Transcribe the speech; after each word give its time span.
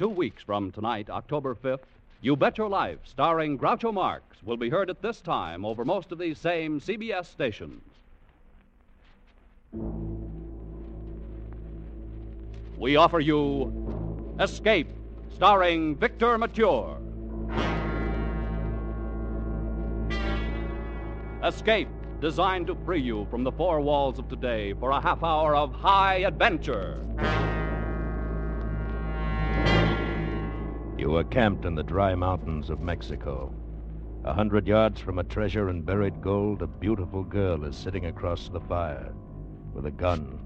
two 0.00 0.08
weeks 0.08 0.42
from 0.42 0.72
tonight, 0.72 1.10
October 1.10 1.54
5th, 1.54 1.84
You 2.22 2.34
Bet 2.34 2.56
Your 2.56 2.70
Life, 2.70 3.00
starring 3.04 3.58
Groucho 3.58 3.92
Marx, 3.92 4.42
will 4.42 4.56
be 4.56 4.70
heard 4.70 4.88
at 4.88 5.02
this 5.02 5.20
time 5.20 5.62
over 5.62 5.84
most 5.84 6.10
of 6.10 6.18
these 6.18 6.38
same 6.38 6.80
CBS 6.80 7.26
stations. 7.26 7.82
We 12.78 12.96
offer 12.96 13.20
you 13.20 14.34
Escape, 14.40 14.88
starring 15.34 15.96
Victor 15.96 16.38
Mature. 16.38 16.96
Escape, 21.44 21.88
designed 22.22 22.68
to 22.68 22.74
free 22.86 23.02
you 23.02 23.26
from 23.30 23.44
the 23.44 23.52
four 23.52 23.82
walls 23.82 24.18
of 24.18 24.30
today 24.30 24.72
for 24.72 24.92
a 24.92 25.00
half 25.02 25.22
hour 25.22 25.54
of 25.54 25.74
high 25.74 26.20
adventure. 26.20 26.96
You 31.00 31.16
are 31.16 31.24
camped 31.24 31.64
in 31.64 31.74
the 31.74 31.82
dry 31.82 32.14
mountains 32.14 32.68
of 32.68 32.82
Mexico. 32.82 33.54
A 34.24 34.34
hundred 34.34 34.66
yards 34.66 35.00
from 35.00 35.18
a 35.18 35.24
treasure 35.24 35.70
in 35.70 35.80
buried 35.80 36.20
gold, 36.20 36.60
a 36.60 36.66
beautiful 36.66 37.24
girl 37.24 37.64
is 37.64 37.74
sitting 37.74 38.04
across 38.04 38.50
the 38.50 38.60
fire 38.60 39.10
with 39.72 39.86
a 39.86 39.90
gun. 39.90 40.38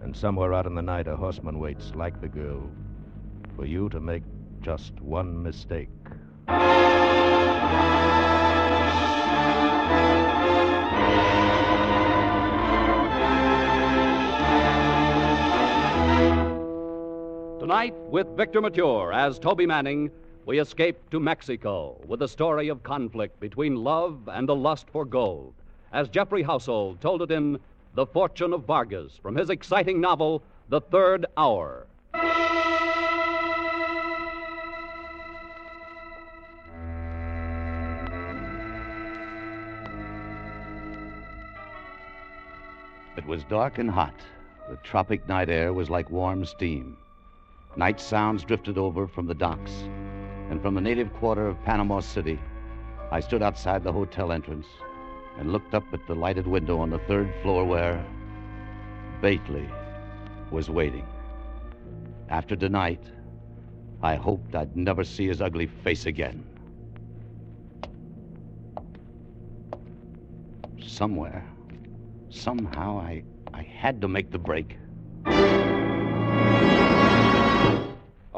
And 0.00 0.16
somewhere 0.16 0.54
out 0.54 0.64
in 0.64 0.74
the 0.74 0.80
night, 0.80 1.06
a 1.06 1.16
horseman 1.16 1.58
waits 1.58 1.92
like 1.94 2.18
the 2.18 2.28
girl 2.28 2.70
for 3.56 3.66
you 3.66 3.90
to 3.90 4.00
make 4.00 4.22
just 4.62 4.98
one 5.02 5.42
mistake. 5.42 5.90
Tonight, 17.78 18.10
with 18.10 18.26
Victor 18.36 18.60
Mature 18.60 19.12
as 19.12 19.38
Toby 19.38 19.64
Manning, 19.64 20.10
we 20.46 20.58
escape 20.58 20.98
to 21.10 21.20
Mexico 21.20 21.96
with 22.08 22.22
a 22.22 22.26
story 22.26 22.70
of 22.70 22.82
conflict 22.82 23.38
between 23.38 23.76
love 23.76 24.28
and 24.32 24.48
the 24.48 24.54
lust 24.56 24.90
for 24.90 25.04
gold, 25.04 25.54
as 25.92 26.08
Geoffrey 26.08 26.42
Household 26.42 27.00
told 27.00 27.22
it 27.22 27.30
in 27.30 27.60
The 27.94 28.04
Fortune 28.04 28.52
of 28.52 28.64
Vargas 28.64 29.16
from 29.22 29.36
his 29.36 29.48
exciting 29.48 30.00
novel, 30.00 30.42
The 30.70 30.80
Third 30.80 31.26
Hour. 31.36 31.86
It 43.16 43.24
was 43.24 43.44
dark 43.44 43.78
and 43.78 43.88
hot. 43.88 44.14
The 44.68 44.78
tropic 44.78 45.28
night 45.28 45.48
air 45.48 45.72
was 45.72 45.88
like 45.88 46.10
warm 46.10 46.44
steam. 46.44 46.96
Night 47.78 48.00
sounds 48.00 48.42
drifted 48.42 48.76
over 48.76 49.06
from 49.06 49.26
the 49.26 49.34
docks. 49.36 49.70
And 50.50 50.60
from 50.60 50.74
the 50.74 50.80
native 50.80 51.14
quarter 51.14 51.46
of 51.46 51.62
Panama 51.62 52.00
City, 52.00 52.40
I 53.12 53.20
stood 53.20 53.40
outside 53.40 53.84
the 53.84 53.92
hotel 53.92 54.32
entrance 54.32 54.66
and 55.38 55.52
looked 55.52 55.74
up 55.74 55.84
at 55.92 56.04
the 56.08 56.14
lighted 56.16 56.44
window 56.44 56.80
on 56.80 56.90
the 56.90 56.98
third 56.98 57.32
floor 57.40 57.64
where 57.64 58.04
Bately 59.22 59.68
was 60.50 60.68
waiting. 60.68 61.06
After 62.28 62.56
tonight, 62.56 63.04
I 64.02 64.16
hoped 64.16 64.56
I'd 64.56 64.76
never 64.76 65.04
see 65.04 65.28
his 65.28 65.40
ugly 65.40 65.68
face 65.68 66.06
again. 66.06 66.44
Somewhere, 70.84 71.48
somehow, 72.28 72.98
I, 72.98 73.22
I 73.54 73.62
had 73.62 74.00
to 74.00 74.08
make 74.08 74.32
the 74.32 74.38
break. 74.38 74.76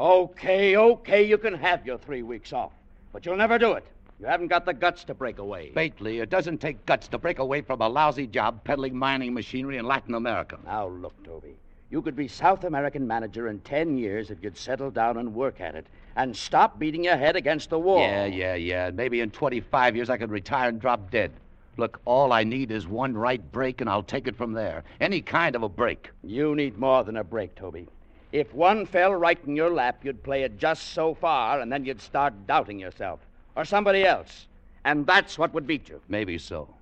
Okay, 0.01 0.75
okay, 0.77 1.23
you 1.23 1.37
can 1.37 1.53
have 1.53 1.85
your 1.85 1.99
three 1.99 2.23
weeks 2.23 2.53
off. 2.53 2.71
But 3.13 3.23
you'll 3.23 3.37
never 3.37 3.59
do 3.59 3.73
it. 3.73 3.85
You 4.19 4.25
haven't 4.25 4.47
got 4.47 4.65
the 4.65 4.73
guts 4.73 5.03
to 5.03 5.13
break 5.13 5.37
away. 5.37 5.69
Bately, 5.75 6.21
it 6.21 6.31
doesn't 6.31 6.57
take 6.57 6.83
guts 6.87 7.07
to 7.09 7.19
break 7.19 7.37
away 7.37 7.61
from 7.61 7.81
a 7.81 7.87
lousy 7.87 8.25
job 8.25 8.63
peddling 8.63 8.97
mining 8.97 9.31
machinery 9.31 9.77
in 9.77 9.85
Latin 9.85 10.15
America. 10.15 10.57
Now, 10.65 10.87
look, 10.87 11.13
Toby. 11.23 11.55
You 11.91 12.01
could 12.01 12.15
be 12.15 12.27
South 12.27 12.63
American 12.63 13.05
manager 13.05 13.47
in 13.47 13.59
ten 13.59 13.95
years 13.95 14.31
if 14.31 14.39
you'd 14.41 14.57
settle 14.57 14.89
down 14.89 15.17
and 15.17 15.35
work 15.35 15.61
at 15.61 15.75
it 15.75 15.85
and 16.15 16.35
stop 16.35 16.79
beating 16.79 17.03
your 17.03 17.17
head 17.17 17.35
against 17.35 17.69
the 17.69 17.77
wall. 17.77 17.99
Yeah, 17.99 18.25
yeah, 18.25 18.55
yeah. 18.55 18.89
Maybe 18.91 19.19
in 19.19 19.29
25 19.29 19.95
years 19.95 20.09
I 20.09 20.17
could 20.17 20.31
retire 20.31 20.69
and 20.69 20.81
drop 20.81 21.11
dead. 21.11 21.31
Look, 21.77 22.01
all 22.05 22.33
I 22.33 22.43
need 22.43 22.71
is 22.71 22.87
one 22.87 23.15
right 23.15 23.51
break, 23.51 23.81
and 23.81 23.89
I'll 23.89 24.01
take 24.01 24.27
it 24.27 24.35
from 24.35 24.53
there. 24.53 24.83
Any 24.99 25.21
kind 25.21 25.55
of 25.55 25.61
a 25.61 25.69
break. 25.69 26.09
You 26.23 26.55
need 26.55 26.79
more 26.79 27.03
than 27.03 27.17
a 27.17 27.23
break, 27.23 27.53
Toby. 27.53 27.87
If 28.31 28.53
one 28.53 28.85
fell 28.85 29.13
right 29.13 29.39
in 29.45 29.55
your 29.55 29.69
lap, 29.69 30.03
you'd 30.03 30.23
play 30.23 30.43
it 30.43 30.57
just 30.57 30.93
so 30.93 31.13
far, 31.13 31.59
and 31.59 31.71
then 31.71 31.83
you'd 31.83 32.01
start 32.01 32.47
doubting 32.47 32.79
yourself. 32.79 33.19
Or 33.55 33.65
somebody 33.65 34.05
else. 34.05 34.47
And 34.85 35.05
that's 35.05 35.37
what 35.37 35.53
would 35.53 35.67
beat 35.67 35.89
you. 35.89 36.01
Maybe 36.07 36.37
so. 36.37 36.73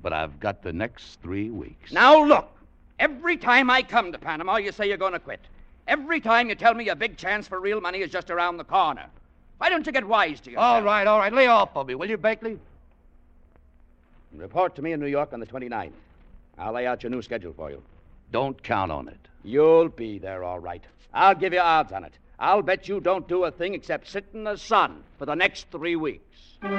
But 0.00 0.12
I've 0.12 0.38
got 0.38 0.62
the 0.62 0.72
next 0.72 1.20
three 1.20 1.50
weeks. 1.50 1.92
Now, 1.92 2.24
look. 2.24 2.48
Every 3.00 3.36
time 3.36 3.70
I 3.70 3.82
come 3.82 4.12
to 4.12 4.18
Panama, 4.18 4.56
you 4.56 4.70
say 4.70 4.86
you're 4.86 4.96
going 4.96 5.14
to 5.14 5.18
quit. 5.18 5.40
Every 5.88 6.20
time 6.20 6.48
you 6.48 6.54
tell 6.54 6.74
me 6.74 6.88
a 6.88 6.96
big 6.96 7.16
chance 7.16 7.48
for 7.48 7.60
real 7.60 7.80
money 7.80 7.98
is 7.98 8.10
just 8.10 8.30
around 8.30 8.56
the 8.56 8.64
corner. 8.64 9.06
Why 9.58 9.68
don't 9.68 9.84
you 9.84 9.92
get 9.92 10.06
wise 10.06 10.40
to 10.42 10.50
yourself? 10.50 10.64
All 10.64 10.82
right, 10.82 11.06
all 11.06 11.18
right. 11.18 11.32
Lay 11.32 11.48
off 11.48 11.76
of 11.76 11.88
me, 11.88 11.96
will 11.96 12.08
you, 12.08 12.16
Bately? 12.16 12.58
Report 14.32 14.74
to 14.76 14.82
me 14.82 14.92
in 14.92 15.00
New 15.00 15.06
York 15.06 15.32
on 15.32 15.40
the 15.40 15.46
29th. 15.46 15.92
I'll 16.58 16.72
lay 16.72 16.86
out 16.86 17.02
your 17.02 17.10
new 17.10 17.22
schedule 17.22 17.52
for 17.52 17.70
you. 17.70 17.82
Don't 18.34 18.60
count 18.64 18.90
on 18.90 19.06
it. 19.06 19.28
You'll 19.44 19.88
be 19.88 20.18
there, 20.18 20.42
all 20.42 20.58
right. 20.58 20.82
I'll 21.12 21.36
give 21.36 21.52
you 21.52 21.60
odds 21.60 21.92
on 21.92 22.02
it. 22.02 22.14
I'll 22.36 22.62
bet 22.62 22.88
you 22.88 22.98
don't 22.98 23.28
do 23.28 23.44
a 23.44 23.52
thing 23.52 23.74
except 23.74 24.08
sit 24.08 24.26
in 24.34 24.42
the 24.42 24.56
sun 24.56 25.04
for 25.20 25.24
the 25.24 25.36
next 25.36 25.70
three 25.70 25.94
weeks. 25.94 26.24
Sit 26.60 26.70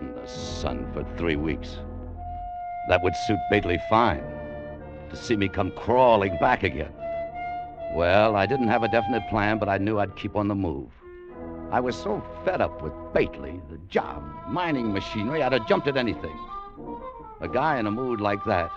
in 0.00 0.14
the 0.14 0.26
sun 0.26 0.90
for 0.94 1.04
three 1.18 1.36
weeks. 1.36 1.76
That 2.88 3.02
would 3.02 3.14
suit 3.26 3.38
Bately 3.50 3.78
fine. 3.90 4.24
To 5.10 5.16
see 5.16 5.36
me 5.36 5.50
come 5.50 5.72
crawling 5.72 6.38
back 6.40 6.62
again. 6.62 6.94
Well, 7.92 8.34
I 8.34 8.46
didn't 8.46 8.68
have 8.68 8.82
a 8.82 8.88
definite 8.88 9.28
plan, 9.28 9.58
but 9.58 9.68
I 9.68 9.76
knew 9.76 9.98
I'd 9.98 10.16
keep 10.16 10.36
on 10.36 10.48
the 10.48 10.54
move. 10.54 10.90
I 11.72 11.78
was 11.78 11.94
so 11.94 12.20
fed 12.44 12.60
up 12.60 12.82
with 12.82 12.92
Bately, 13.12 13.60
the 13.70 13.78
job, 13.88 14.24
mining 14.48 14.92
machinery, 14.92 15.40
I'd 15.42 15.52
have 15.52 15.68
jumped 15.68 15.86
at 15.86 15.96
anything. 15.96 16.36
A 17.40 17.48
guy 17.48 17.78
in 17.78 17.86
a 17.86 17.90
mood 17.92 18.20
like 18.20 18.44
that 18.44 18.72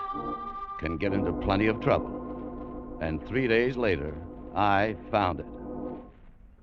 can 0.77 0.97
get 0.97 1.11
into 1.11 1.31
plenty 1.33 1.65
of 1.65 1.79
trouble. 1.81 2.97
And 3.01 3.25
three 3.27 3.47
days 3.47 3.77
later, 3.77 4.13
I 4.55 4.95
found 5.09 5.39
it. 5.39 5.45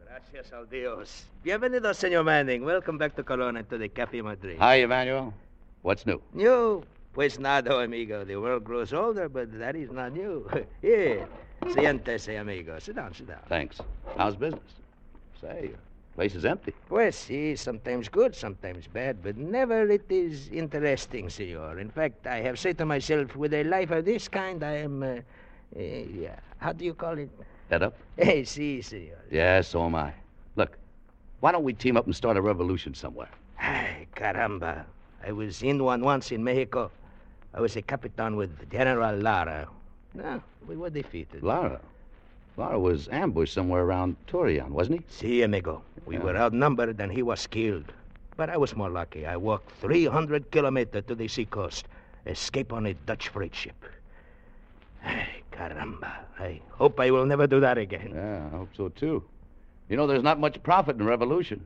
Gracias 0.07 0.53
al 0.53 0.67
Dios. 0.67 1.25
Bienvenido, 1.45 1.93
Senor 1.93 2.23
Manning. 2.23 2.65
Welcome 2.65 2.97
back 2.97 3.17
to 3.17 3.25
Colon 3.25 3.65
to 3.65 3.79
the 3.79 3.89
Cafe 3.89 4.21
Madrid. 4.23 4.57
Hi, 4.61 4.77
Emmanuel. 4.77 5.35
What's 5.83 6.07
new? 6.07 6.23
New? 6.33 6.85
Pues 7.13 7.41
nada, 7.41 7.81
amigo. 7.81 8.25
The 8.25 8.37
world 8.37 8.63
grows 8.63 8.93
older, 8.93 9.29
but 9.29 9.59
that 9.59 9.75
is 9.75 9.91
not 9.91 10.13
new. 10.13 10.49
Here. 10.81 11.27
Siéntese, 11.63 12.41
amigo. 12.41 12.79
Sit 12.79 12.95
down, 12.95 13.13
sit 13.15 13.27
down. 13.27 13.41
Thanks. 13.49 13.81
How's 14.17 14.37
business? 14.37 14.63
Say, 15.41 15.73
place 16.15 16.35
is 16.35 16.45
empty. 16.45 16.75
Pues 16.89 17.17
sí, 17.17 17.57
sometimes 17.57 18.09
good, 18.09 18.35
sometimes 18.35 18.87
bad, 18.87 19.23
but 19.23 19.37
never 19.37 19.89
it 19.91 20.11
is 20.11 20.49
interesting, 20.49 21.31
senor. 21.31 21.79
In 21.79 21.91
fact, 21.91 22.27
I 22.27 22.41
have 22.41 22.59
said 22.59 22.79
to 22.79 22.87
myself, 22.87 23.37
with 23.37 23.55
a 23.55 23.65
life 23.65 23.91
of 23.91 24.05
this 24.05 24.29
kind, 24.29 24.63
I 24.63 24.77
am, 24.79 25.03
uh, 25.03 25.79
uh, 25.79 26.37
how 26.59 26.73
do 26.73 26.85
you 26.85 26.95
call 26.95 27.19
it? 27.19 27.31
Head 27.71 27.83
up? 27.83 27.95
Hey, 28.17 28.45
si, 28.45 28.83
senor. 28.83 29.19
Yeah, 29.31 29.61
so 29.63 29.85
am 29.85 29.95
I. 29.95 30.13
Look, 30.57 30.77
why 31.41 31.53
don't 31.53 31.65
we 31.65 31.73
team 31.73 31.97
up 31.97 32.07
and 32.07 32.15
start 32.15 32.37
a 32.37 32.43
revolution 32.43 32.95
somewhere? 32.95 33.31
Ay, 33.59 34.07
caramba. 34.15 34.85
I 35.27 35.33
was 35.33 35.63
in 35.63 35.83
one 35.83 36.03
once 36.03 36.33
in 36.33 36.43
Mexico. 36.43 36.91
I 37.55 37.61
was 37.61 37.77
a 37.77 37.83
capitan 37.83 38.37
with 38.37 38.71
General 38.71 39.17
Lara. 39.17 39.69
No, 40.15 40.43
we 40.67 40.77
were 40.77 40.91
defeated. 40.91 41.43
Lara. 41.43 41.81
Lara 42.57 42.79
was 42.79 43.09
ambushed 43.09 43.55
somewhere 43.55 43.83
around 43.85 44.17
Torreon, 44.27 44.71
wasn't 44.71 45.01
he? 45.01 45.05
Si, 45.09 45.43
amigo. 45.43 45.83
We 46.07 46.17
Yeah. 46.17 46.25
were 46.25 46.37
outnumbered 46.37 47.01
and 47.01 47.13
he 47.13 47.23
was 47.23 47.47
killed. 47.47 47.93
But 48.37 48.51
I 48.51 48.57
was 48.57 48.75
more 48.77 48.91
lucky. 48.91 49.27
I 49.27 49.37
walked 49.37 49.71
300 49.81 50.51
kilometers 50.51 51.05
to 51.07 51.15
the 51.15 51.29
seacoast, 51.29 51.87
escape 52.27 52.73
on 52.73 52.87
a 52.87 52.95
Dutch 52.95 53.29
freight 53.29 53.55
ship. 53.55 53.85
Ay, 55.05 55.43
caramba. 55.53 56.11
I 56.39 56.61
hope 56.71 57.01
I 57.01 57.11
will 57.11 57.27
never 57.27 57.47
do 57.47 57.61
that 57.61 57.79
again. 57.79 58.13
Yeah, 58.15 58.47
I 58.47 58.57
hope 58.57 58.71
so 58.77 58.89
too. 58.89 59.23
You 59.89 59.97
know, 59.97 60.07
there's 60.07 60.23
not 60.23 60.39
much 60.39 60.63
profit 60.63 60.97
in 60.97 61.05
revolution. 61.07 61.65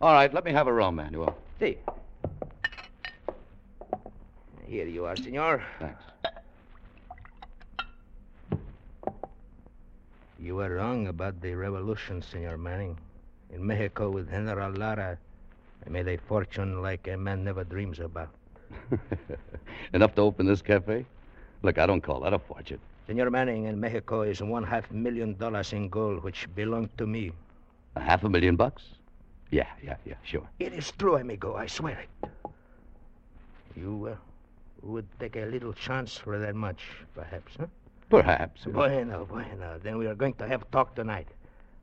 All 0.00 0.12
right, 0.12 0.32
let 0.32 0.44
me 0.44 0.52
have 0.52 0.66
a 0.68 0.72
rum, 0.72 0.96
Manuel. 0.96 1.36
Si. 1.58 1.78
Here 4.66 4.86
you 4.86 5.06
are, 5.06 5.16
senor. 5.16 5.62
Thanks. 5.80 6.02
You 10.38 10.54
were 10.56 10.76
wrong 10.76 11.08
about 11.08 11.40
the 11.40 11.54
revolution, 11.54 12.22
Senor 12.22 12.56
Manning. 12.56 12.96
In 13.50 13.66
Mexico 13.66 14.08
with 14.10 14.30
General 14.30 14.72
Lara, 14.72 15.18
I 15.84 15.88
made 15.90 16.06
a 16.08 16.16
fortune 16.16 16.80
like 16.80 17.08
a 17.08 17.16
man 17.16 17.42
never 17.44 17.64
dreams 17.64 17.98
about. 17.98 18.30
Enough 19.92 20.14
to 20.14 20.22
open 20.22 20.46
this 20.46 20.62
cafe? 20.62 21.04
Look, 21.62 21.78
I 21.78 21.86
don't 21.86 22.00
call 22.00 22.20
that 22.20 22.32
a 22.32 22.38
fortune. 22.38 22.78
Senor 23.06 23.30
Manning, 23.30 23.64
in 23.64 23.80
Mexico 23.80 24.22
is 24.22 24.40
one 24.40 24.62
half 24.62 24.90
million 24.92 25.36
dollars 25.36 25.72
in 25.72 25.88
gold 25.88 26.22
which 26.22 26.46
belonged 26.54 26.96
to 26.98 27.06
me. 27.06 27.32
A 27.96 28.00
half 28.00 28.22
a 28.22 28.28
million 28.28 28.54
bucks? 28.54 28.84
Yeah, 29.50 29.66
yeah, 29.82 29.96
yeah, 30.04 30.14
sure. 30.22 30.48
It 30.60 30.72
is 30.72 30.92
true, 30.92 31.16
amigo. 31.16 31.56
I 31.56 31.66
swear 31.66 31.98
it. 31.98 32.30
You 33.74 34.10
uh, 34.12 34.16
would 34.82 35.06
take 35.18 35.36
a 35.36 35.46
little 35.46 35.72
chance 35.72 36.16
for 36.16 36.38
that 36.38 36.54
much, 36.54 36.84
perhaps, 37.14 37.56
huh? 37.58 37.66
Perhaps. 38.08 38.64
Bueno, 38.64 39.26
bueno. 39.26 39.78
Then 39.82 39.98
we 39.98 40.06
are 40.06 40.14
going 40.14 40.34
to 40.34 40.48
have 40.48 40.70
talk 40.70 40.94
tonight. 40.94 41.28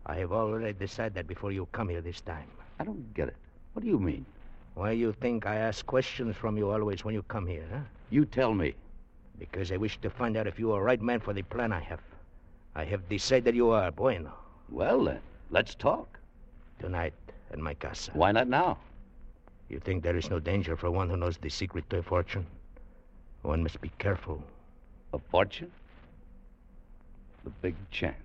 I 0.08 0.16
have 0.16 0.32
already 0.32 0.74
decided 0.74 1.14
that 1.16 1.28
before 1.28 1.52
you 1.52 1.68
come 1.72 1.90
here 1.90 2.02
this 2.02 2.22
time. 2.22 2.50
I 2.80 2.84
don't 2.84 3.14
get 3.14 3.28
it. 3.28 3.36
What 3.74 3.84
do 3.84 3.90
you 3.90 4.00
mean? 4.00 4.26
Why 4.74 4.92
you 4.92 5.14
think 5.14 5.46
I 5.46 5.56
ask 5.56 5.86
questions 5.86 6.36
from 6.36 6.58
you 6.58 6.70
always 6.72 7.06
when 7.06 7.14
you 7.14 7.24
come 7.24 7.46
here, 7.46 7.66
huh? 7.72 7.80
You 8.10 8.26
tell 8.26 8.54
me. 8.54 8.74
Because 9.38 9.72
I 9.72 9.78
wish 9.78 10.00
to 10.02 10.10
find 10.10 10.36
out 10.36 10.48
if 10.48 10.60
you 10.60 10.72
are 10.72 10.84
right 10.84 11.02
man 11.02 11.20
for 11.20 11.34
the 11.34 11.44
plan 11.44 11.72
I 11.72 11.82
have. 11.82 12.02
I 12.76 12.86
have 12.86 13.08
decided 13.08 13.56
you 13.56 13.70
are, 13.70 13.92
bueno. 13.92 14.34
Well, 14.70 15.04
then, 15.04 15.20
let's 15.50 15.76
talk. 15.76 16.20
Tonight 16.80 17.14
at 17.52 17.60
my 17.60 17.74
casa. 17.76 18.12
Why 18.14 18.32
not 18.32 18.48
now? 18.48 18.78
You 19.70 19.80
think 19.80 20.04
there 20.04 20.18
is 20.18 20.30
no 20.30 20.40
danger 20.40 20.76
for 20.76 20.92
one 20.92 21.10
who 21.10 21.18
knows 21.18 21.38
the 21.38 21.50
secret 21.50 21.90
to 21.90 22.00
a 22.00 22.04
fortune? 22.04 22.46
One 23.44 23.64
must 23.64 23.80
be 23.80 23.92
careful. 23.98 24.44
A 25.14 25.20
fortune? 25.20 25.72
The 27.46 27.52
big 27.62 27.76
chance. 27.92 28.16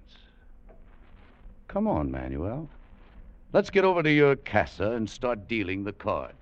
Come 1.69 1.87
on, 1.87 2.11
Manuel. 2.11 2.71
Let's 3.53 3.69
get 3.69 3.85
over 3.85 4.03
to 4.03 4.11
your 4.11 4.35
casa 4.35 4.93
and 4.93 5.09
start 5.11 5.47
dealing 5.47 5.85
the 5.85 5.93
cards. 5.93 6.35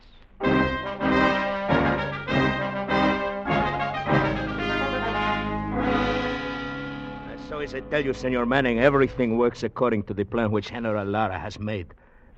So 7.48 7.58
as 7.58 7.74
I 7.74 7.80
tell 7.90 8.04
you, 8.04 8.14
Senor 8.14 8.46
Manning, 8.46 8.78
everything 8.78 9.36
works 9.36 9.64
according 9.64 10.04
to 10.04 10.14
the 10.14 10.24
plan 10.24 10.52
which 10.52 10.70
General 10.70 11.04
Lara 11.04 11.36
has 11.36 11.58
made. 11.58 11.88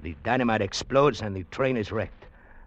The 0.03 0.17
dynamite 0.25 0.63
explodes 0.63 1.21
and 1.21 1.37
the 1.37 1.45
train 1.51 1.77
is 1.77 1.93
wrecked. 1.93 2.25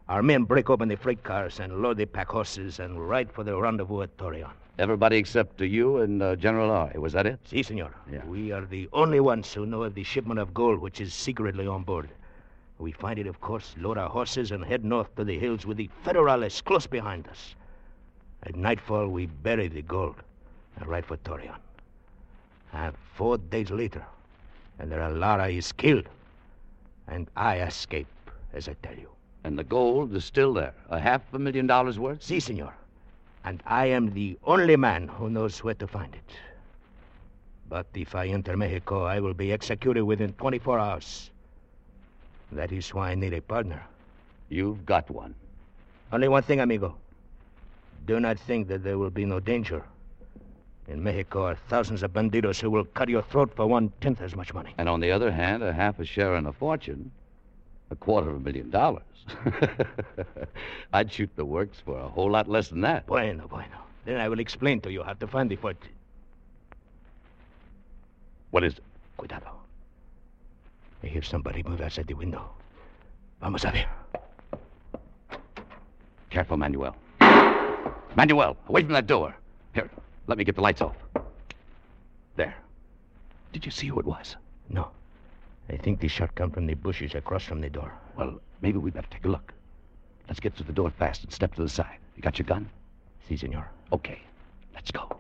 Our 0.10 0.22
men 0.22 0.44
break 0.44 0.70
open 0.70 0.90
the 0.90 0.98
freight 0.98 1.24
cars 1.24 1.60
and 1.60 1.82
load 1.82 1.98
the 1.98 2.06
pack 2.06 2.28
horses 2.28 2.80
and 2.80 3.10
ride 3.10 3.32
for 3.32 3.44
the 3.44 3.58
rendezvous 3.60 4.04
at 4.04 4.16
Torreon. 4.18 4.54
Everybody 4.80 5.18
except 5.18 5.62
uh, 5.62 5.66
you 5.66 5.98
and 5.98 6.22
uh, 6.22 6.36
General 6.36 6.70
Lara. 6.70 7.00
Was 7.00 7.14
that 7.14 7.28
it? 7.28 7.40
Si, 7.46 7.62
senor. 7.62 7.92
Yeah. 8.12 8.26
We 8.26 8.52
are 8.52 8.66
the 8.66 8.90
only 8.92 9.20
ones 9.20 9.54
who 9.54 9.68
know 9.68 9.84
of 9.84 9.94
the 9.94 10.04
shipment 10.04 10.40
of 10.40 10.54
gold 10.54 10.80
which 10.80 11.00
is 11.00 11.14
secretly 11.14 11.68
on 11.68 11.84
board. 11.84 12.10
We 12.80 12.92
find 12.92 13.20
it, 13.20 13.28
of 13.28 13.40
course, 13.40 13.76
load 13.78 14.00
our 14.00 14.10
horses 14.10 14.52
and 14.52 14.66
head 14.66 14.84
north 14.84 15.16
to 15.16 15.24
the 15.24 15.38
hills 15.38 15.66
with 15.66 15.78
the 15.78 15.90
Federales 16.04 16.64
close 16.64 16.88
behind 16.88 17.28
us. 17.28 17.54
At 18.42 18.56
nightfall, 18.56 19.08
we 19.10 19.28
bury 19.28 19.68
the 19.68 19.84
gold 19.84 20.16
and 20.78 20.88
ride 20.88 21.06
for 21.06 21.18
Torreon. 21.18 21.60
And 22.74 22.96
four 23.14 23.38
days 23.38 23.70
later, 23.70 24.04
and 24.80 24.90
Lara 25.20 25.50
is 25.50 25.72
killed, 25.72 26.10
and 27.08 27.30
I 27.38 27.60
escape, 27.60 28.08
as 28.54 28.68
I 28.68 28.76
tell 28.82 28.96
you. 28.96 29.10
And 29.44 29.58
the 29.58 29.64
gold 29.64 30.16
is 30.16 30.26
still 30.26 30.52
there. 30.52 30.74
A 30.90 31.00
half 31.00 31.22
a 31.34 31.40
million 31.40 31.68
dollars 31.68 32.00
worth? 32.00 32.24
Si, 32.24 32.40
senor. 32.40 32.74
And 33.46 33.62
I 33.66 33.88
am 33.88 34.14
the 34.14 34.38
only 34.44 34.76
man 34.76 35.08
who 35.08 35.30
knows 35.30 35.64
where 35.64 35.74
to 35.76 35.88
find 35.88 36.14
it. 36.16 36.36
But 37.70 37.88
if 37.94 38.16
I 38.16 38.28
enter 38.28 38.56
Mexico, 38.56 39.04
I 39.04 39.20
will 39.20 39.34
be 39.34 39.52
executed 39.52 40.04
within 40.04 40.34
24 40.34 40.80
hours. 40.80 41.32
That 42.52 42.72
is 42.72 42.94
why 42.94 43.12
I 43.12 43.16
need 43.16 43.34
a 43.34 43.42
partner. 43.42 43.84
You've 44.50 44.86
got 44.86 45.10
one. 45.10 45.36
Only 46.12 46.28
one 46.28 46.44
thing, 46.44 46.60
amigo. 46.60 46.96
Do 48.06 48.20
not 48.20 48.38
think 48.38 48.68
that 48.68 48.84
there 48.84 48.98
will 48.98 49.10
be 49.10 49.26
no 49.26 49.40
danger. 49.40 49.84
In 50.88 51.02
Mexico 51.02 51.46
are 51.46 51.56
thousands 51.56 52.04
of 52.04 52.12
bandidos 52.14 52.60
who 52.62 52.70
will 52.70 52.86
cut 52.86 53.10
your 53.10 53.24
throat 53.24 53.54
for 53.56 53.66
one 53.66 53.92
tenth 54.02 54.22
as 54.22 54.36
much 54.36 54.54
money. 54.54 54.74
And 54.78 54.88
on 54.90 55.00
the 55.00 55.12
other 55.12 55.32
hand, 55.32 55.64
a 55.64 55.72
half 55.74 56.00
a 56.00 56.06
share 56.06 56.36
in 56.36 56.46
a 56.46 56.54
fortune, 56.54 57.12
a 57.92 57.96
quarter 57.96 58.30
of 58.30 58.36
a 58.38 58.40
million 58.40 58.70
dollars. 58.70 59.04
I'd 60.94 61.12
shoot 61.12 61.30
the 61.36 61.46
works 61.46 61.78
for 61.86 62.00
a 62.00 62.08
whole 62.08 62.32
lot 62.32 62.50
less 62.50 62.70
than 62.70 62.82
that. 62.82 63.06
Bueno, 63.08 63.48
bueno. 63.48 63.78
Then 64.06 64.20
I 64.20 64.28
will 64.28 64.40
explain 64.40 64.82
to 64.82 64.92
you 64.92 65.04
how 65.04 65.14
to 65.14 65.28
find 65.28 65.50
the 65.50 65.56
fortune. 65.56 65.92
What 68.52 68.64
is 68.64 68.74
it? 68.74 68.84
Cuidado. 69.18 69.52
I 71.04 71.08
hear 71.08 71.22
somebody 71.22 71.64
move 71.64 71.82
outside 71.82 72.08
the 72.08 72.14
window. 72.14 72.50
Vamos 73.42 73.66
a 73.66 73.72
ver. 73.72 73.88
Careful, 76.30 76.58
Manuel. 76.58 76.96
Manuel, 78.16 78.58
away 78.68 78.84
from 78.84 78.94
that 78.94 79.08
door. 79.08 79.36
Here, 79.74 79.90
let 80.28 80.38
me 80.38 80.44
get 80.44 80.56
the 80.56 80.62
lights 80.62 80.82
off. 80.82 80.96
There. 82.36 82.56
Did 83.52 83.66
you 83.66 83.72
see 83.72 83.88
who 83.88 84.00
it 84.00 84.06
was? 84.06 84.36
No. 84.70 84.90
I 85.70 85.78
think 85.78 86.00
the 86.00 86.08
shot 86.08 86.36
come 86.36 86.52
from 86.52 86.68
the 86.68 86.74
bushes 86.74 87.16
across 87.16 87.44
from 87.44 87.62
the 87.62 87.70
door. 87.70 87.94
Well, 88.18 88.40
maybe 88.62 88.78
we 88.78 88.92
better 88.92 89.08
take 89.10 89.26
a 89.26 89.30
look. 89.30 89.54
Let's 90.28 90.40
get 90.40 90.56
through 90.56 90.66
the 90.66 90.74
door 90.74 90.90
fast 90.90 91.24
and 91.24 91.32
step 91.32 91.56
to 91.56 91.62
the 91.62 91.70
side. 91.70 91.98
You 92.16 92.22
got 92.22 92.38
your 92.38 92.46
gun? 92.46 92.70
Si, 93.28 93.38
senor. 93.38 93.70
Okay. 93.92 94.22
Let's 94.74 94.92
go. 94.92 95.18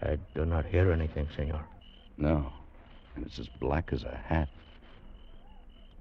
I 0.00 0.16
do 0.34 0.44
not 0.44 0.64
hear 0.66 0.92
anything, 0.92 1.28
senor. 1.36 1.64
No. 2.16 2.52
And 3.16 3.26
it's 3.26 3.38
as 3.38 3.48
black 3.60 3.92
as 3.92 4.04
a 4.04 4.16
hat. 4.24 4.48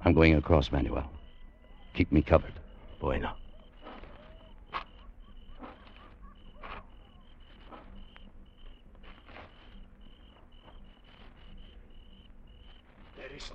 I'm 0.06 0.14
going 0.14 0.36
across, 0.36 0.72
Manuel. 0.72 1.10
Keep 1.96 2.12
me 2.12 2.22
covered. 2.22 2.54
Bueno. 3.00 3.34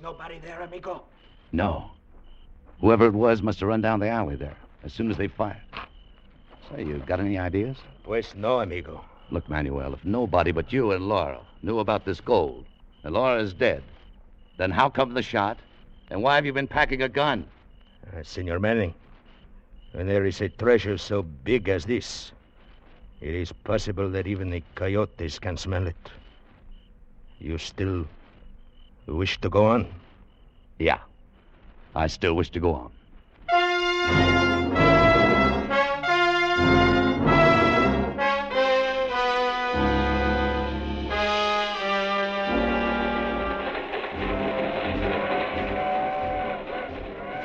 Nobody 0.03 0.37
there, 0.39 0.61
amigo. 0.61 1.03
No. 1.53 1.91
Whoever 2.81 3.05
it 3.07 3.13
was 3.13 3.41
must 3.41 3.61
have 3.61 3.69
run 3.69 3.79
down 3.79 4.01
the 4.01 4.09
alley 4.09 4.35
there 4.35 4.57
as 4.83 4.91
soon 4.91 5.09
as 5.09 5.15
they 5.15 5.29
fired. 5.29 5.61
Say, 6.69 6.83
you 6.83 7.01
got 7.07 7.21
any 7.21 7.39
ideas? 7.39 7.77
Pues 8.03 8.35
no, 8.35 8.59
amigo. 8.59 9.05
Look, 9.31 9.47
Manuel, 9.47 9.93
if 9.93 10.03
nobody 10.03 10.51
but 10.51 10.73
you 10.73 10.91
and 10.91 11.07
Lara 11.07 11.39
knew 11.61 11.79
about 11.79 12.03
this 12.03 12.19
gold, 12.19 12.65
and 13.05 13.13
Lara 13.13 13.41
is 13.41 13.53
dead, 13.53 13.81
then 14.57 14.71
how 14.71 14.89
come 14.89 15.13
the 15.13 15.21
shot? 15.21 15.57
And 16.09 16.21
why 16.21 16.35
have 16.35 16.45
you 16.45 16.51
been 16.51 16.67
packing 16.67 17.01
a 17.01 17.07
gun? 17.07 17.47
Uh, 18.05 18.23
Senor 18.23 18.59
Manning, 18.59 18.93
when 19.93 20.05
there 20.05 20.25
is 20.25 20.41
a 20.41 20.49
treasure 20.49 20.97
so 20.97 21.21
big 21.21 21.69
as 21.69 21.85
this, 21.85 22.33
it 23.21 23.33
is 23.33 23.53
possible 23.53 24.09
that 24.09 24.27
even 24.27 24.49
the 24.49 24.63
coyotes 24.75 25.39
can 25.39 25.55
smell 25.55 25.87
it. 25.87 26.11
You 27.39 27.57
still 27.57 28.05
wish 29.07 29.39
to 29.41 29.49
go 29.49 29.65
on? 29.65 29.87
Yeah. 30.79 30.99
I 31.95 32.07
still 32.07 32.33
wish 32.33 32.49
to 32.51 32.59
go 32.59 32.73
on. 32.73 32.91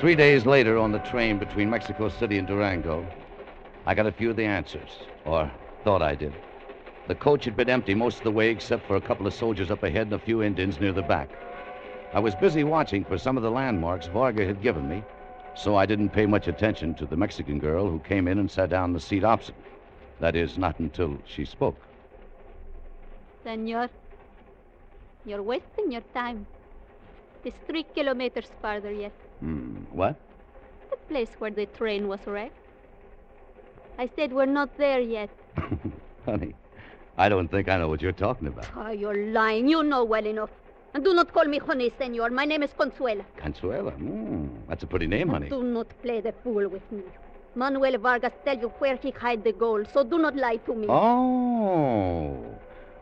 Three 0.00 0.14
days 0.14 0.46
later, 0.46 0.78
on 0.78 0.92
the 0.92 1.00
train 1.00 1.38
between 1.38 1.68
Mexico 1.68 2.08
City 2.08 2.38
and 2.38 2.46
Durango, 2.46 3.04
I 3.84 3.94
got 3.94 4.06
a 4.06 4.12
few 4.12 4.30
of 4.30 4.36
the 4.36 4.44
answers, 4.44 4.90
or 5.24 5.50
thought 5.82 6.02
I 6.02 6.14
did. 6.14 6.32
The 7.08 7.14
coach 7.14 7.46
had 7.46 7.56
been 7.56 7.70
empty 7.70 7.94
most 7.94 8.18
of 8.18 8.24
the 8.24 8.30
way 8.30 8.50
except 8.50 8.86
for 8.86 8.96
a 8.96 9.00
couple 9.00 9.26
of 9.26 9.32
soldiers 9.32 9.70
up 9.70 9.82
ahead 9.82 10.08
and 10.08 10.12
a 10.12 10.18
few 10.18 10.42
Indians 10.42 10.78
near 10.78 10.92
the 10.92 11.00
back. 11.00 11.30
I 12.12 12.20
was 12.20 12.34
busy 12.34 12.64
watching 12.64 13.02
for 13.02 13.16
some 13.16 13.38
of 13.38 13.42
the 13.42 13.50
landmarks 13.50 14.08
Varga 14.08 14.44
had 14.44 14.62
given 14.62 14.86
me, 14.86 15.02
so 15.54 15.74
I 15.74 15.86
didn't 15.86 16.10
pay 16.10 16.26
much 16.26 16.48
attention 16.48 16.94
to 16.96 17.06
the 17.06 17.16
Mexican 17.16 17.58
girl 17.58 17.88
who 17.88 17.98
came 18.00 18.28
in 18.28 18.38
and 18.38 18.50
sat 18.50 18.68
down 18.68 18.90
in 18.90 18.92
the 18.92 19.00
seat 19.00 19.24
opposite. 19.24 19.54
That 20.20 20.36
is, 20.36 20.58
not 20.58 20.78
until 20.80 21.16
she 21.26 21.46
spoke. 21.46 21.80
Senor, 23.42 23.88
you're 25.24 25.42
wasting 25.42 25.90
your 25.90 26.04
time. 26.12 26.46
It's 27.42 27.56
three 27.66 27.86
kilometers 27.94 28.50
farther 28.60 28.92
yet. 28.92 29.12
Hmm, 29.40 29.76
what? 29.92 30.14
The 30.90 30.96
place 31.08 31.30
where 31.38 31.52
the 31.52 31.64
train 31.64 32.06
was 32.06 32.20
wrecked. 32.26 32.54
I 33.98 34.10
said 34.14 34.30
we're 34.30 34.44
not 34.44 34.76
there 34.76 35.00
yet. 35.00 35.30
Honey, 36.26 36.54
I 37.18 37.28
don't 37.28 37.48
think 37.48 37.68
I 37.68 37.76
know 37.76 37.88
what 37.88 38.00
you're 38.00 38.12
talking 38.12 38.46
about. 38.46 38.68
Oh, 38.76 38.90
you're 38.90 39.26
lying. 39.32 39.68
You 39.68 39.82
know 39.82 40.04
well 40.04 40.24
enough. 40.24 40.50
And 40.94 41.04
do 41.04 41.12
not 41.12 41.32
call 41.32 41.44
me 41.46 41.58
honey, 41.58 41.92
senor. 41.98 42.30
My 42.30 42.44
name 42.44 42.62
is 42.62 42.70
Consuela. 42.70 43.24
Consuela? 43.36 43.92
Hmm, 43.92 44.46
that's 44.68 44.84
a 44.84 44.86
pretty 44.86 45.08
name, 45.08 45.28
honey. 45.28 45.48
Do 45.48 45.64
not 45.64 45.88
play 46.00 46.20
the 46.20 46.32
fool 46.44 46.68
with 46.68 46.90
me. 46.92 47.02
Manuel 47.56 47.98
Vargas 47.98 48.32
tell 48.44 48.56
you 48.56 48.68
where 48.78 48.94
he 48.96 49.10
hide 49.10 49.42
the 49.42 49.52
gold, 49.52 49.88
so 49.92 50.04
do 50.04 50.16
not 50.18 50.36
lie 50.36 50.58
to 50.58 50.74
me. 50.74 50.86
Oh, 50.88 52.44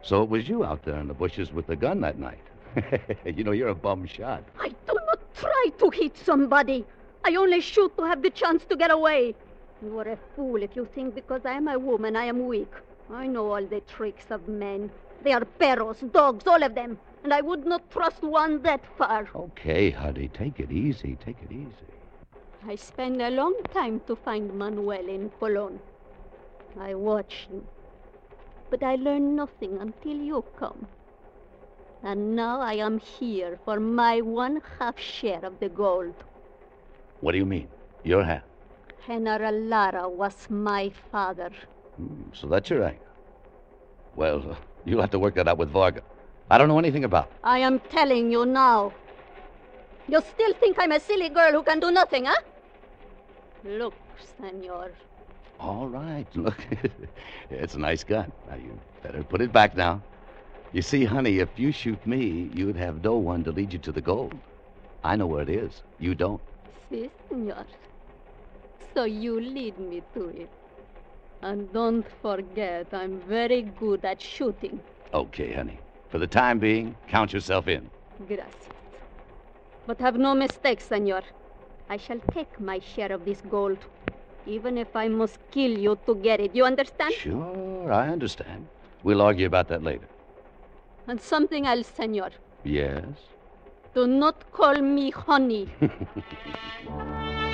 so 0.03 0.23
it 0.23 0.31
was 0.31 0.49
you 0.49 0.65
out 0.65 0.83
there 0.83 0.99
in 0.99 1.09
the 1.09 1.15
bushes 1.15 1.53
with 1.53 1.67
the 1.67 1.77
gun 1.77 2.01
that 2.01 2.19
night. 2.19 2.41
you 3.27 3.45
know, 3.45 3.53
you're 3.53 3.69
a 3.69 3.75
bum 3.75 4.07
shot. 4.07 4.43
I 4.59 4.69
do 4.69 4.95
not 5.07 5.21
try 5.35 5.71
to 5.79 5.91
hit 5.91 6.17
somebody. 6.17 6.87
I 7.25 7.35
only 7.35 7.61
shoot 7.61 7.95
to 7.99 8.05
have 8.05 8.23
the 8.23 8.31
chance 8.31 8.65
to 8.71 8.77
get 8.77 8.91
away. 8.91 9.35
You 9.83 9.99
are 9.99 10.09
a 10.09 10.19
fool 10.35 10.63
if 10.63 10.75
you 10.75 10.89
think 10.95 11.15
because 11.15 11.45
I 11.45 11.53
am 11.53 11.69
a 11.69 11.79
woman 11.79 12.17
I 12.17 12.25
am 12.25 12.47
weak. 12.47 12.73
I 13.11 13.27
know 13.27 13.53
all 13.53 13.65
the 13.65 13.81
tricks 13.83 14.31
of 14.31 14.49
men. 14.49 14.91
They 15.23 15.33
are 15.33 15.45
perros, 15.45 16.01
dogs, 16.01 16.47
all 16.47 16.63
of 16.63 16.75
them. 16.75 16.99
And 17.23 17.33
I 17.33 17.41
would 17.41 17.67
not 17.67 17.91
trust 17.91 18.23
one 18.23 18.63
that 18.63 18.85
far. 18.97 19.29
Okay, 19.35 19.91
honey, 19.91 20.29
take 20.29 20.61
it 20.61 20.71
easy. 20.71 21.17
Take 21.25 21.37
it 21.43 21.53
easy. 21.53 21.93
I 22.67 22.75
spent 22.75 23.21
a 23.23 23.31
long 23.31 23.55
time 23.73 24.01
to 24.07 24.17
find 24.17 24.53
Manuel 24.55 25.09
in 25.09 25.31
Colon. 25.39 25.79
I 26.79 26.95
watched 26.95 27.49
him. 27.49 27.65
But 28.71 28.83
I 28.83 28.97
learned 28.97 29.37
nothing 29.37 29.79
until 29.81 30.17
you 30.17 30.45
come. 30.57 30.87
And 32.03 32.37
now 32.37 32.61
I 32.61 32.75
am 32.75 32.99
here 32.99 33.59
for 33.65 33.81
my 33.81 34.21
one 34.21 34.61
half 34.79 34.99
share 34.99 35.45
of 35.45 35.59
the 35.61 35.69
gold. 35.69 36.15
What 37.21 37.33
do 37.33 37.39
you 37.39 37.47
mean? 37.47 37.69
Your 38.05 38.25
half? 38.25 38.43
General 39.07 39.59
Lara 39.59 40.09
was 40.09 40.51
my 40.51 40.91
father. 41.11 41.51
Hmm, 41.97 42.33
so 42.33 42.47
that's 42.47 42.71
your 42.71 42.85
angle. 42.85 43.07
Well, 44.15 44.51
uh, 44.51 44.55
you'll 44.85 45.01
have 45.01 45.11
to 45.11 45.19
work 45.19 45.35
that 45.35 45.49
out 45.49 45.59
with 45.59 45.71
Varga. 45.71 46.03
I 46.51 46.59
don't 46.59 46.69
know 46.69 46.79
anything 46.79 47.05
about 47.05 47.27
it. 47.27 47.33
I 47.43 47.59
am 47.59 47.81
telling 47.81 48.31
you 48.31 48.47
now. 48.47 48.93
You 50.09 50.21
still 50.21 50.55
think 50.55 50.77
I'm 50.79 50.93
a 50.93 51.01
silly 51.01 51.29
girl 51.29 51.53
who 51.53 51.63
can 51.63 51.81
do 51.81 51.91
nothing, 51.91 52.27
huh? 52.27 52.41
Look, 53.65 53.95
senor. 54.39 54.93
All 55.59 55.89
right, 55.89 56.27
look. 56.37 56.59
it's 57.51 57.75
a 57.75 57.79
nice 57.79 58.05
gun. 58.05 58.31
Now, 58.49 58.57
you 58.57 58.79
better 59.03 59.25
put 59.25 59.41
it 59.41 59.53
back 59.53 59.77
now. 59.77 60.03
You 60.73 60.83
see, 60.83 61.05
honey, 61.05 61.39
if 61.39 61.49
you 61.57 61.73
shoot 61.73 62.05
me, 62.07 62.51
you'd 62.55 62.77
have 62.77 63.03
no 63.03 63.17
one 63.17 63.43
to 63.45 63.53
lead 63.53 63.73
you 63.73 63.79
to 63.81 63.93
the 63.93 64.01
gold. 64.01 64.35
I 65.03 65.17
know 65.17 65.27
where 65.27 65.43
it 65.43 65.49
is. 65.49 65.83
You 65.99 66.15
don't. 66.15 66.41
Si, 66.89 67.11
senor. 67.29 67.65
So 68.95 69.05
you 69.05 69.41
lead 69.41 69.79
me 69.79 70.03
to 70.15 70.29
it. 70.29 70.51
And 71.43 71.73
don't 71.73 72.07
forget, 72.23 72.87
I'm 72.93 73.21
very 73.29 73.63
good 73.63 74.05
at 74.05 74.21
shooting. 74.21 74.81
Okay, 75.13 75.53
honey. 75.53 75.79
For 76.09 76.19
the 76.19 76.27
time 76.27 76.59
being, 76.59 76.97
count 77.09 77.33
yourself 77.33 77.69
in. 77.69 77.91
Gracias. 78.27 78.69
But 79.87 80.01
have 80.01 80.17
no 80.17 80.35
mistake, 80.35 80.81
senor. 80.81 81.23
I 81.89 81.97
shall 81.97 82.19
take 82.33 82.59
my 82.59 82.81
share 82.81 83.13
of 83.13 83.25
this 83.25 83.41
gold, 83.43 83.79
even 84.47 84.77
if 84.79 84.97
I 84.97 85.09
must 85.09 85.39
kill 85.51 85.71
you 85.71 85.99
to 86.07 86.15
get 86.17 86.41
it. 86.41 86.55
You 86.55 86.65
understand? 86.65 87.15
Sure, 87.15 87.93
I 87.93 88.09
understand. 88.09 88.67
We'll 89.05 89.23
argue 89.23 89.47
about 89.47 89.69
that 89.69 89.83
later. 89.83 90.09
And 91.07 91.21
something 91.21 91.67
else, 91.67 91.87
senor. 91.87 92.31
Yes? 92.65 93.05
Do 93.95 94.07
not 94.07 94.51
call 94.51 94.81
me 94.81 95.11
honey. 95.11 95.69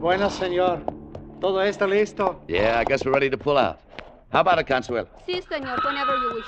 Bueno, 0.00 0.30
señor. 0.30 0.80
Todo 1.40 1.60
está 1.62 1.86
listo. 1.86 2.40
Yeah, 2.48 2.78
I 2.80 2.84
guess 2.84 3.04
we're 3.04 3.12
ready 3.12 3.30
to 3.30 3.38
pull 3.38 3.56
out. 3.58 3.78
How 4.32 4.40
about 4.40 4.58
it, 4.58 4.66
Consuelo? 4.66 5.08
si, 5.26 5.40
senor, 5.42 5.78
whenever 5.84 6.16
you 6.16 6.34
wish. 6.34 6.44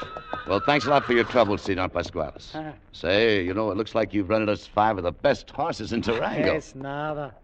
Well, 0.46 0.60
thanks 0.60 0.86
a 0.86 0.90
lot 0.90 1.04
for 1.04 1.12
your 1.14 1.24
trouble, 1.24 1.58
Senor 1.58 1.88
Pascualis. 1.88 2.54
Uh, 2.54 2.72
Say, 2.92 3.42
you 3.44 3.54
know, 3.54 3.70
it 3.70 3.76
looks 3.76 3.94
like 3.94 4.12
you've 4.14 4.28
rented 4.28 4.48
us 4.48 4.66
five 4.66 4.98
of 4.98 5.04
the 5.04 5.12
best 5.12 5.50
horses 5.50 5.92
in 5.92 6.00
Durango. 6.00 6.54
Yes, 6.54 6.74
nada. 6.74 7.34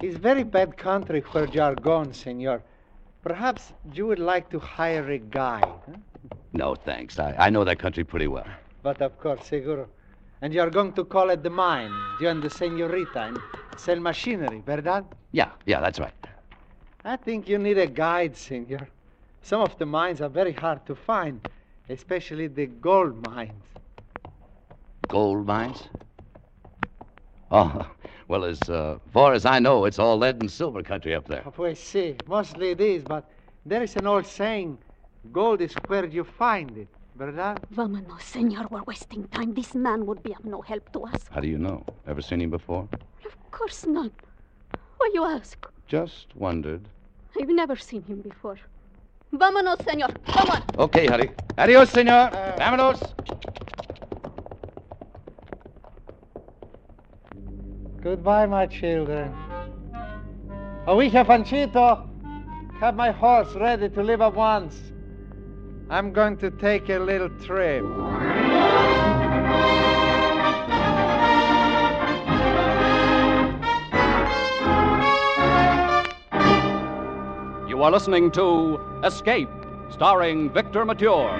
It's 0.00 0.16
very 0.16 0.44
bad 0.44 0.76
country 0.76 1.20
where 1.32 1.46
you 1.46 1.60
are 1.62 1.74
going, 1.74 2.12
senor. 2.12 2.62
Perhaps 3.22 3.72
you 3.92 4.06
would 4.06 4.20
like 4.20 4.48
to 4.50 4.58
hire 4.60 5.10
a 5.10 5.18
guide. 5.18 5.64
huh? 5.64 5.96
No, 6.52 6.74
thanks. 6.74 7.18
I, 7.18 7.34
I 7.38 7.50
know 7.50 7.64
that 7.64 7.78
country 7.78 8.04
pretty 8.04 8.28
well. 8.28 8.46
But 8.82 9.02
of 9.02 9.18
course, 9.18 9.44
seguro. 9.46 9.88
And 10.40 10.54
you 10.54 10.60
are 10.60 10.70
going 10.70 10.92
to 10.92 11.04
call 11.04 11.30
at 11.30 11.42
the 11.42 11.50
mine, 11.50 11.90
you 12.20 12.28
and 12.28 12.42
the 12.42 12.50
senorita, 12.50 13.20
and 13.20 13.42
sell 13.76 13.98
machinery, 13.98 14.62
verdad? 14.64 15.04
Yeah, 15.32 15.50
yeah, 15.66 15.80
that's 15.80 15.98
right. 15.98 16.14
I 17.04 17.16
think 17.16 17.48
you 17.48 17.58
need 17.58 17.78
a 17.78 17.86
guide, 17.86 18.36
senor. 18.36 18.88
Some 19.42 19.62
of 19.62 19.78
the 19.78 19.86
mines 19.86 20.20
are 20.20 20.28
very 20.28 20.52
hard 20.52 20.84
to 20.86 20.94
find, 20.94 21.40
especially 21.88 22.48
the 22.48 22.66
gold 22.66 23.20
mines. 23.20 23.64
Gold 25.08 25.46
mines? 25.46 25.88
Oh, 27.50 27.90
well, 28.28 28.44
as 28.44 28.68
uh, 28.68 28.98
far 29.10 29.32
as 29.32 29.46
I 29.46 29.58
know, 29.58 29.86
it's 29.86 29.98
all 29.98 30.18
lead 30.18 30.36
and 30.36 30.50
silver 30.50 30.82
country 30.82 31.14
up 31.14 31.26
there. 31.26 31.42
Pues 31.42 31.78
sí, 31.78 32.16
mostly 32.26 32.70
it 32.70 32.80
is, 32.80 33.04
but 33.04 33.24
there 33.64 33.82
is 33.82 33.96
an 33.96 34.06
old 34.06 34.26
saying, 34.26 34.76
gold 35.32 35.62
is 35.62 35.74
where 35.86 36.04
you 36.04 36.24
find 36.24 36.76
it, 36.76 36.88
verdad? 37.18 37.58
Vámonos, 37.74 38.22
senor. 38.22 38.68
We're 38.70 38.84
wasting 38.86 39.26
time. 39.28 39.52
This 39.52 39.74
man 39.74 40.06
would 40.06 40.22
be 40.22 40.32
of 40.32 40.44
no 40.44 40.62
help 40.62 40.90
to 40.92 41.04
us. 41.04 41.28
How 41.30 41.40
do 41.40 41.48
you 41.48 41.58
know? 41.58 41.84
Ever 42.06 42.22
seen 42.22 42.40
him 42.40 42.50
before? 42.50 42.88
Of 43.26 43.50
course 43.50 43.86
not. 43.86 44.12
Why 44.98 45.10
you 45.12 45.24
ask? 45.24 45.66
Just 45.86 46.34
wondered. 46.36 46.88
I've 47.38 47.48
never 47.48 47.76
seen 47.76 48.02
him 48.02 48.20
before. 48.20 48.58
Vámonos, 49.32 49.82
senor. 49.84 50.08
Come 50.26 50.50
on. 50.50 50.62
Okay, 50.78 51.06
honey. 51.06 51.30
Adios, 51.58 51.90
senor. 51.90 52.30
Vámonos. 52.56 53.00
Goodbye, 58.00 58.46
my 58.46 58.66
children. 58.66 59.34
Oija 60.86 61.24
Fanchito, 61.26 62.08
have 62.80 62.94
my 62.94 63.10
horse 63.10 63.54
ready 63.56 63.88
to 63.90 64.02
leave 64.02 64.22
at 64.22 64.34
once. 64.34 64.80
I'm 65.90 66.12
going 66.12 66.36
to 66.38 66.50
take 66.50 66.90
a 66.90 66.98
little 66.98 67.30
trip. 67.40 67.82
You 77.66 77.82
are 77.82 77.90
listening 77.90 78.30
to 78.32 78.78
Escape, 79.02 79.48
starring 79.88 80.50
Victor 80.50 80.84
Mature. 80.84 81.30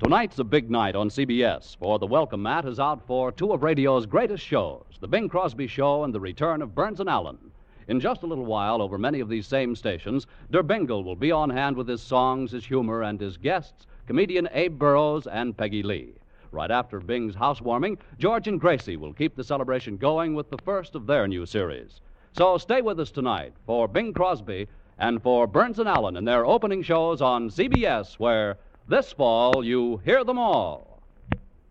Tonight's 0.00 0.40
a 0.40 0.44
big 0.44 0.72
night 0.72 0.96
on 0.96 1.08
CBS, 1.08 1.76
for 1.76 2.00
the 2.00 2.06
welcome 2.06 2.42
mat 2.42 2.64
is 2.64 2.80
out 2.80 3.06
for 3.06 3.30
two 3.30 3.52
of 3.52 3.62
radio's 3.62 4.06
greatest 4.06 4.44
shows 4.44 4.82
The 5.00 5.06
Bing 5.06 5.28
Crosby 5.28 5.68
Show 5.68 6.02
and 6.02 6.12
The 6.12 6.18
Return 6.18 6.62
of 6.62 6.74
Burns 6.74 6.98
and 6.98 7.08
Allen. 7.08 7.38
In 7.86 8.00
just 8.00 8.22
a 8.22 8.26
little 8.26 8.46
while, 8.46 8.80
over 8.80 8.96
many 8.96 9.20
of 9.20 9.28
these 9.28 9.46
same 9.46 9.76
stations, 9.76 10.26
Der 10.50 10.62
Bingle 10.62 11.04
will 11.04 11.16
be 11.16 11.30
on 11.30 11.50
hand 11.50 11.76
with 11.76 11.88
his 11.88 12.02
songs, 12.02 12.52
his 12.52 12.64
humor, 12.64 13.02
and 13.02 13.20
his 13.20 13.36
guests, 13.36 13.86
comedian 14.06 14.48
Abe 14.52 14.78
Burrows 14.78 15.26
and 15.26 15.56
Peggy 15.56 15.82
Lee. 15.82 16.14
Right 16.50 16.70
after 16.70 17.00
Bing's 17.00 17.34
housewarming, 17.34 17.98
George 18.18 18.48
and 18.48 18.60
Gracie 18.60 18.96
will 18.96 19.12
keep 19.12 19.34
the 19.34 19.44
celebration 19.44 19.96
going 19.96 20.34
with 20.34 20.50
the 20.50 20.58
first 20.64 20.94
of 20.94 21.06
their 21.06 21.26
new 21.26 21.44
series. 21.44 22.00
So 22.32 22.58
stay 22.58 22.80
with 22.80 23.00
us 23.00 23.10
tonight 23.10 23.52
for 23.66 23.88
Bing 23.88 24.12
Crosby 24.12 24.68
and 24.98 25.22
for 25.22 25.46
Burns 25.46 25.78
and 25.78 25.88
Allen 25.88 26.16
in 26.16 26.24
their 26.24 26.46
opening 26.46 26.82
shows 26.82 27.20
on 27.20 27.50
CBS, 27.50 28.14
where 28.18 28.56
this 28.88 29.12
fall 29.12 29.64
you 29.64 30.00
hear 30.04 30.24
them 30.24 30.38
all. 30.38 31.02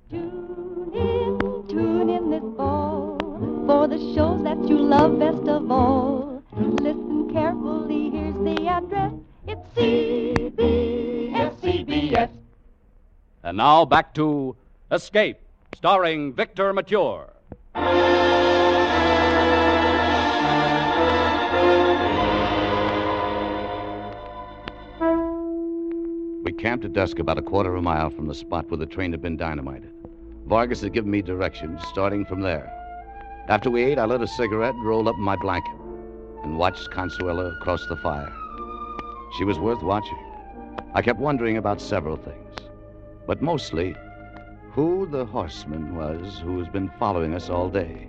Tune 0.09 0.91
in, 0.93 1.39
tune 1.69 2.09
in 2.09 2.29
this 2.29 2.43
fall 2.57 3.17
for 3.65 3.87
the 3.87 3.97
shows 4.13 4.32
that 4.53 4.69
you 4.69 4.77
love 4.77 5.17
best 5.17 5.47
of 5.47 5.71
all. 5.71 6.43
Listen 6.55 7.31
carefully, 7.33 8.11
here's 8.11 8.35
the 8.35 8.67
address. 8.67 9.13
It's 9.47 9.67
CBS, 9.75 11.55
CBS. 11.61 12.29
And 13.43 13.57
now 13.57 13.85
back 13.85 14.13
to 14.13 14.55
Escape, 14.91 15.39
starring 15.75 16.33
Victor 16.33 16.71
Mature. 16.71 17.33
We 26.43 26.51
camped 26.51 26.85
at 26.85 26.93
dusk 26.93 27.17
about 27.17 27.39
a 27.39 27.41
quarter 27.41 27.71
of 27.71 27.79
a 27.79 27.81
mile 27.81 28.11
from 28.11 28.27
the 28.27 28.35
spot 28.35 28.69
where 28.69 28.77
the 28.77 28.85
train 28.85 29.11
had 29.11 29.21
been 29.21 29.35
dynamited. 29.35 29.89
Vargas 30.45 30.81
had 30.81 30.93
given 30.93 31.09
me 31.09 31.23
directions, 31.23 31.81
starting 31.87 32.23
from 32.25 32.41
there. 32.41 32.82
After 33.49 33.69
we 33.69 33.83
ate, 33.83 33.99
I 33.99 34.05
lit 34.05 34.21
a 34.21 34.27
cigarette 34.27 34.73
and 34.73 34.85
rolled 34.85 35.09
up 35.09 35.17
in 35.17 35.21
my 35.21 35.35
blanket 35.35 35.75
and 36.43 36.57
watched 36.57 36.91
Consuela 36.91 37.57
across 37.57 37.85
the 37.87 37.97
fire. 37.97 38.31
She 39.37 39.43
was 39.43 39.59
worth 39.59 39.83
watching. 39.83 40.17
I 40.93 41.01
kept 41.01 41.19
wondering 41.19 41.57
about 41.57 41.81
several 41.81 42.15
things, 42.15 42.55
but 43.27 43.41
mostly 43.41 43.95
who 44.71 45.05
the 45.05 45.25
horseman 45.25 45.93
was 45.93 46.39
who 46.39 46.57
has 46.59 46.69
been 46.69 46.89
following 46.97 47.33
us 47.33 47.49
all 47.49 47.67
day. 47.67 48.07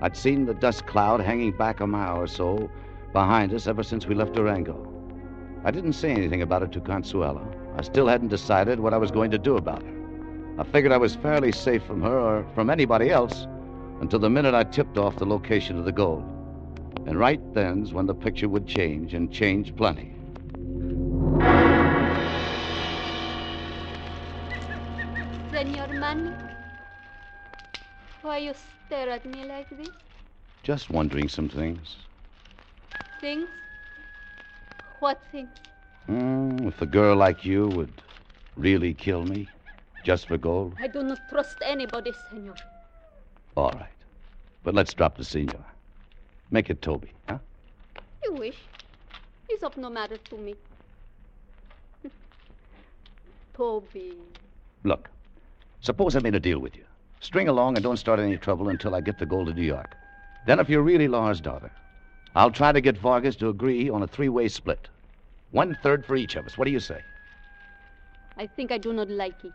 I'd 0.00 0.16
seen 0.16 0.46
the 0.46 0.54
dust 0.54 0.86
cloud 0.86 1.20
hanging 1.20 1.52
back 1.52 1.80
a 1.80 1.86
mile 1.86 2.16
or 2.16 2.26
so 2.26 2.70
behind 3.12 3.52
us 3.52 3.66
ever 3.66 3.82
since 3.82 4.06
we 4.06 4.14
left 4.14 4.32
Durango. 4.32 4.90
I 5.62 5.70
didn't 5.70 5.92
say 5.92 6.12
anything 6.12 6.40
about 6.40 6.62
it 6.62 6.72
to 6.72 6.80
Consuela. 6.80 7.46
I 7.76 7.82
still 7.82 8.06
hadn't 8.06 8.28
decided 8.28 8.80
what 8.80 8.94
I 8.94 8.98
was 8.98 9.10
going 9.10 9.30
to 9.32 9.38
do 9.38 9.58
about 9.58 9.82
her. 9.82 9.94
I 10.56 10.64
figured 10.64 10.92
I 10.92 10.96
was 10.96 11.16
fairly 11.16 11.52
safe 11.52 11.82
from 11.82 12.00
her 12.00 12.18
or 12.18 12.46
from 12.54 12.70
anybody 12.70 13.10
else 13.10 13.46
until 14.00 14.18
the 14.18 14.30
minute 14.30 14.54
I 14.54 14.64
tipped 14.64 14.96
off 14.96 15.16
the 15.16 15.26
location 15.26 15.78
of 15.78 15.84
the 15.84 15.92
gold. 15.92 16.24
And 17.06 17.18
right 17.18 17.40
then's 17.54 17.92
when 17.92 18.06
the 18.06 18.14
picture 18.14 18.48
would 18.48 18.66
change, 18.66 19.14
and 19.14 19.32
change 19.32 19.74
plenty. 19.74 20.12
Senor 25.50 25.88
Manny, 25.94 26.32
why 28.22 28.38
you 28.38 28.52
stare 28.86 29.10
at 29.10 29.24
me 29.24 29.44
like 29.44 29.70
this? 29.70 29.88
Just 30.62 30.90
wondering 30.90 31.28
some 31.28 31.48
things. 31.48 31.96
Things? 33.20 33.48
What 35.00 35.20
things? 35.32 35.48
Hmm, 36.06 36.68
if 36.68 36.80
a 36.82 36.86
girl 36.86 37.16
like 37.16 37.44
you 37.44 37.68
would 37.68 38.02
really 38.56 38.94
kill 38.94 39.24
me 39.24 39.48
just 40.04 40.26
for 40.28 40.36
gold, 40.36 40.74
I 40.78 40.88
do 40.88 41.02
not 41.02 41.20
trust 41.30 41.56
anybody, 41.64 42.12
senor. 42.30 42.54
All 43.58 43.72
right. 43.72 43.90
But 44.62 44.76
let's 44.76 44.94
drop 44.94 45.16
the 45.16 45.24
senor. 45.24 45.64
Make 46.52 46.70
it 46.70 46.80
Toby, 46.80 47.10
huh? 47.28 47.38
You 48.22 48.34
wish. 48.34 48.56
It's 49.48 49.64
of 49.64 49.76
no 49.76 49.90
matter 49.90 50.16
to 50.16 50.36
me. 50.36 50.54
Toby. 53.56 54.14
Look, 54.84 55.10
suppose 55.80 56.14
I 56.14 56.20
made 56.20 56.36
a 56.36 56.40
deal 56.40 56.60
with 56.60 56.76
you. 56.76 56.84
String 57.18 57.48
along 57.48 57.74
and 57.74 57.82
don't 57.82 57.96
start 57.96 58.20
any 58.20 58.36
trouble 58.36 58.68
until 58.68 58.94
I 58.94 59.00
get 59.00 59.18
the 59.18 59.26
gold 59.26 59.48
to 59.48 59.54
New 59.54 59.62
York. 59.62 59.96
Then, 60.46 60.60
if 60.60 60.68
you're 60.68 60.82
really 60.82 61.08
Lara's 61.08 61.40
daughter, 61.40 61.72
I'll 62.36 62.52
try 62.52 62.70
to 62.70 62.80
get 62.80 62.96
Vargas 62.96 63.34
to 63.36 63.48
agree 63.48 63.90
on 63.90 64.04
a 64.04 64.06
three 64.06 64.28
way 64.28 64.46
split. 64.46 64.88
One 65.50 65.76
third 65.82 66.06
for 66.06 66.14
each 66.14 66.36
of 66.36 66.46
us. 66.46 66.56
What 66.56 66.66
do 66.66 66.70
you 66.70 66.78
say? 66.78 67.02
I 68.36 68.46
think 68.46 68.70
I 68.70 68.78
do 68.78 68.92
not 68.92 69.10
like 69.10 69.44
it. 69.44 69.52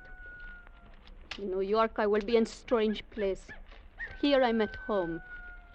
In 1.41 1.51
New 1.51 1.61
York, 1.61 1.93
I 1.99 2.05
will 2.05 2.19
be 2.19 2.35
in 2.35 2.43
a 2.43 2.47
strange 2.47 3.01
place. 3.09 3.47
Here 4.23 4.41
I'm 4.41 4.61
at 4.61 4.77
home. 4.87 5.21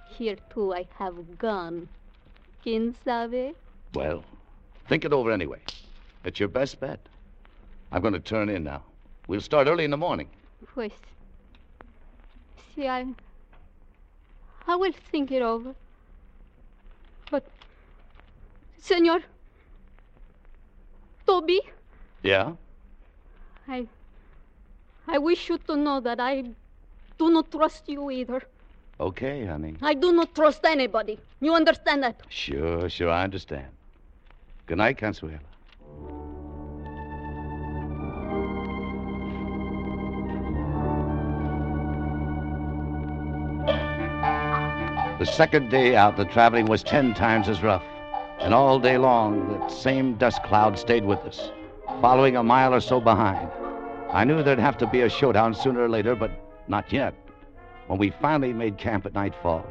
Here, 0.09 0.37
too, 0.49 0.73
I 0.73 0.87
have 0.99 1.37
gone. 1.37 1.87
Quien 2.63 2.95
sabe? 3.05 3.55
Well, 3.93 4.25
think 4.89 5.05
it 5.05 5.13
over 5.13 5.31
anyway. 5.31 5.61
It's 6.25 6.41
your 6.41 6.49
best 6.49 6.81
bet. 6.81 6.99
I'm 7.93 8.01
going 8.01 8.15
to 8.15 8.21
turn 8.21 8.49
in 8.49 8.65
now. 8.65 8.85
We'll 9.27 9.43
start 9.43 9.69
early 9.69 9.85
in 9.85 9.91
the 9.91 9.99
morning. 9.99 10.31
Pues. 10.65 10.93
See, 12.75 12.89
I. 12.89 13.05
I 14.67 14.77
will 14.77 14.95
think 15.13 15.31
it 15.31 15.43
over. 15.43 15.75
But. 17.31 17.45
Senor. 18.79 19.21
Toby, 21.27 21.61
Yeah? 22.23 22.53
I. 23.69 23.87
I 25.07 25.19
wish 25.19 25.51
you 25.51 25.59
to 25.59 25.77
know 25.77 26.01
that 26.01 26.19
I 26.19 26.45
do 27.19 27.31
not 27.31 27.51
trust 27.51 27.89
you 27.89 28.11
either. 28.11 28.43
Okay, 29.01 29.45
honey. 29.47 29.77
I 29.83 29.95
do 29.95 30.13
not 30.13 30.35
trust 30.35 30.65
anybody. 30.65 31.19
You 31.41 31.55
understand 31.55 32.03
that? 32.03 32.21
Sure, 32.29 32.89
sure, 32.89 33.11
I 33.11 33.25
understand. 33.25 33.67
Good 34.67 34.79
night, 34.79 34.99
Consuelo. 34.99 35.39
The 45.19 45.27
second 45.27 45.69
day 45.69 45.97
out, 45.97 46.17
the 46.17 46.25
traveling 46.25 46.67
was 46.67 46.85
ten 46.85 47.13
times 47.13 47.49
as 47.49 47.61
rough. 47.63 47.83
And 48.39 48.55
all 48.55 48.79
day 48.79 48.99
long, 48.99 49.49
that 49.53 49.71
same 49.71 50.15
dust 50.15 50.43
cloud 50.45 50.79
stayed 50.79 51.05
with 51.05 51.19
us, 51.21 51.51
following 52.01 52.37
a 52.37 52.43
mile 52.45 52.73
or 52.73 52.81
so 52.81 53.01
behind. 53.01 53.49
I 54.13 54.25
knew 54.25 54.45
there'd 54.45 54.61
have 54.61 54.79
to 54.79 54.87
be 54.87 55.01
a 55.01 55.09
showdown 55.09 55.55
sooner 55.55 55.81
or 55.81 55.89
later, 55.89 56.15
but 56.15 56.31
not 56.69 56.93
yet. 56.93 57.15
When 57.87 57.99
we 57.99 58.11
finally 58.11 58.53
made 58.53 58.77
camp 58.77 59.07
at 59.07 59.15
nightfall, 59.15 59.67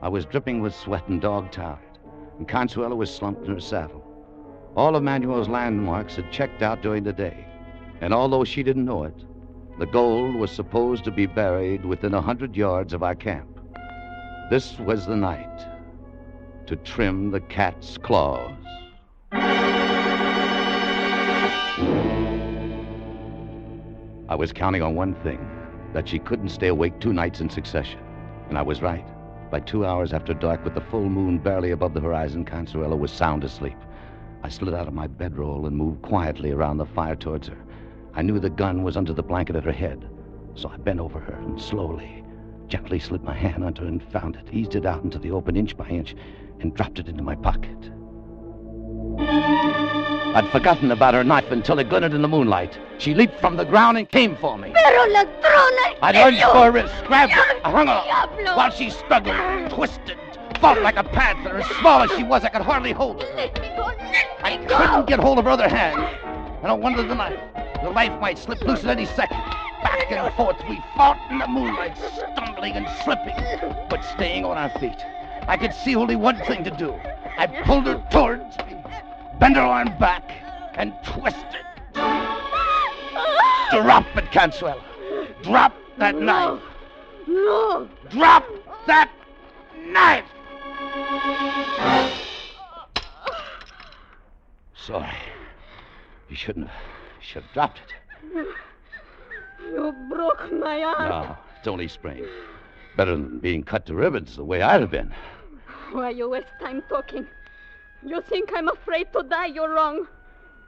I 0.00 0.08
was 0.08 0.24
dripping 0.24 0.60
with 0.60 0.74
sweat 0.74 1.08
and 1.08 1.20
dog 1.20 1.50
tired, 1.50 1.78
and 2.38 2.46
Consuelo 2.46 2.94
was 2.94 3.12
slumped 3.12 3.44
in 3.44 3.52
her 3.52 3.60
saddle. 3.60 4.04
All 4.76 4.94
of 4.94 5.02
Manuel's 5.02 5.48
landmarks 5.48 6.14
had 6.16 6.30
checked 6.30 6.62
out 6.62 6.82
during 6.82 7.02
the 7.02 7.12
day, 7.12 7.44
and 8.00 8.14
although 8.14 8.44
she 8.44 8.62
didn't 8.62 8.84
know 8.84 9.02
it, 9.04 9.24
the 9.78 9.86
gold 9.86 10.36
was 10.36 10.52
supposed 10.52 11.04
to 11.04 11.10
be 11.10 11.26
buried 11.26 11.84
within 11.84 12.14
a 12.14 12.20
hundred 12.20 12.56
yards 12.56 12.92
of 12.92 13.02
our 13.02 13.14
camp. 13.14 13.58
This 14.50 14.78
was 14.78 15.06
the 15.06 15.16
night 15.16 15.66
to 16.66 16.76
trim 16.76 17.30
the 17.30 17.40
cat's 17.40 17.98
claws. 17.98 18.52
I 24.30 24.34
was 24.36 24.52
counting 24.52 24.82
on 24.82 24.94
one 24.94 25.14
thing 25.22 25.57
that 25.92 26.08
she 26.08 26.18
couldn't 26.18 26.50
stay 26.50 26.68
awake 26.68 27.00
two 27.00 27.12
nights 27.12 27.40
in 27.40 27.50
succession. 27.50 28.00
And 28.48 28.58
I 28.58 28.62
was 28.62 28.82
right. 28.82 29.06
By 29.50 29.60
two 29.60 29.86
hours 29.86 30.12
after 30.12 30.34
dark, 30.34 30.64
with 30.64 30.74
the 30.74 30.80
full 30.80 31.08
moon 31.08 31.38
barely 31.38 31.70
above 31.70 31.94
the 31.94 32.00
horizon, 32.00 32.44
Consuelo 32.44 32.96
was 32.96 33.10
sound 33.10 33.44
asleep. 33.44 33.78
I 34.42 34.48
slid 34.48 34.74
out 34.74 34.88
of 34.88 34.94
my 34.94 35.06
bedroll 35.06 35.66
and 35.66 35.76
moved 35.76 36.02
quietly 36.02 36.52
around 36.52 36.76
the 36.76 36.86
fire 36.86 37.16
towards 37.16 37.48
her. 37.48 37.58
I 38.14 38.22
knew 38.22 38.38
the 38.38 38.50
gun 38.50 38.82
was 38.82 38.96
under 38.96 39.12
the 39.12 39.22
blanket 39.22 39.56
at 39.56 39.64
her 39.64 39.72
head, 39.72 40.08
so 40.54 40.68
I 40.68 40.76
bent 40.76 41.00
over 41.00 41.18
her 41.18 41.34
and 41.34 41.60
slowly, 41.60 42.24
gently 42.66 42.98
slid 42.98 43.22
my 43.22 43.34
hand 43.34 43.64
under 43.64 43.84
and 43.84 44.02
found 44.02 44.36
it, 44.36 44.52
eased 44.52 44.74
it 44.74 44.86
out 44.86 45.02
into 45.04 45.18
the 45.18 45.30
open 45.30 45.56
inch 45.56 45.76
by 45.76 45.88
inch, 45.88 46.14
and 46.60 46.74
dropped 46.74 46.98
it 46.98 47.08
into 47.08 47.22
my 47.22 47.34
pocket. 47.36 47.90
I'd 50.34 50.48
forgotten 50.50 50.92
about 50.92 51.14
her 51.14 51.24
knife 51.24 51.50
until 51.50 51.78
it 51.78 51.88
glinted 51.88 52.14
in 52.14 52.22
the 52.22 52.28
moonlight. 52.28 52.78
She 52.98 53.14
leaped 53.14 53.40
from 53.40 53.56
the 53.56 53.64
ground 53.64 53.96
and 53.98 54.08
came 54.08 54.36
for 54.36 54.58
me. 54.58 54.72
Pero 54.74 55.06
ladrona! 55.08 55.98
I 56.02 56.12
lunged 56.12 56.42
for 56.42 56.64
her 56.64 56.70
wrist, 56.70 56.94
grabbed 57.06 57.32
her, 57.32 57.60
I 57.64 57.70
hung 57.70 57.86
her 57.86 58.54
while 58.54 58.70
she 58.70 58.90
struggled, 58.90 59.36
twisted, 59.70 60.18
fought 60.60 60.82
like 60.82 60.96
a 60.96 61.04
panther. 61.04 61.56
As 61.58 61.66
small 61.76 62.02
as 62.02 62.10
she 62.12 62.22
was, 62.22 62.44
I 62.44 62.50
could 62.50 62.62
hardly 62.62 62.92
hold 62.92 63.22
her. 63.22 63.28
Let 63.34 63.60
me 63.60 63.68
go! 63.76 63.86
Let 63.86 64.26
I 64.42 64.58
me 64.58 64.66
go! 64.66 64.76
couldn't 64.76 65.06
get 65.06 65.18
hold 65.18 65.38
of 65.38 65.44
her 65.44 65.50
other 65.50 65.68
hand. 65.68 65.98
And 66.62 66.66
I 66.66 66.74
wondered 66.74 67.08
the 67.08 67.14
knife. 67.14 67.38
The 67.82 67.90
knife 67.90 68.20
might 68.20 68.38
slip 68.38 68.60
loose 68.62 68.84
at 68.84 68.90
any 68.90 69.06
second. 69.06 69.38
Back 69.82 70.10
and 70.10 70.34
forth 70.34 70.56
we 70.68 70.82
fought 70.96 71.18
in 71.30 71.38
the 71.38 71.46
moonlight, 71.46 71.96
stumbling 71.96 72.74
and 72.74 72.88
slipping, 73.02 73.34
but 73.88 74.04
staying 74.04 74.44
on 74.44 74.58
our 74.58 74.70
feet. 74.78 74.98
I 75.46 75.56
could 75.56 75.72
see 75.72 75.96
only 75.96 76.16
one 76.16 76.36
thing 76.44 76.64
to 76.64 76.70
do. 76.70 76.94
I 77.38 77.46
pulled 77.64 77.86
her 77.86 78.02
towards 78.10 78.58
me, 78.58 78.82
bent 79.38 79.56
her 79.56 79.62
arm 79.62 79.96
back, 79.98 80.30
and 80.74 80.92
twist 81.04 81.36
it. 81.36 81.64
Drop 83.70 84.06
it, 84.16 84.30
Consuelo. 84.32 84.82
Drop 85.42 85.74
that 85.98 86.16
knife. 86.16 86.60
No! 87.26 87.88
Drop 88.10 88.44
that 88.86 89.10
knife! 89.86 90.24
Sorry. 94.74 95.16
You 96.28 96.36
shouldn't 96.36 96.68
have. 96.68 96.80
You 97.20 97.26
should 97.26 97.42
have 97.42 97.52
dropped 97.52 97.80
it. 97.80 98.46
You 99.62 99.94
broke 100.08 100.50
my 100.52 100.82
arm. 100.82 101.08
No, 101.08 101.36
it's 101.58 101.68
only 101.68 101.88
sprained. 101.88 102.26
Better 102.96 103.12
than 103.12 103.38
being 103.38 103.62
cut 103.62 103.86
to 103.86 103.94
ribbons 103.94 104.36
the 104.36 104.44
way 104.44 104.62
I'd 104.62 104.80
have 104.80 104.90
been. 104.90 105.12
Why 105.92 106.10
you 106.10 106.28
waste 106.30 106.48
time 106.60 106.82
talking? 106.88 107.26
You 108.04 108.20
think 108.22 108.50
I'm 108.54 108.68
afraid 108.68 109.12
to 109.12 109.22
die? 109.22 109.46
You're 109.46 109.74
wrong. 109.74 110.06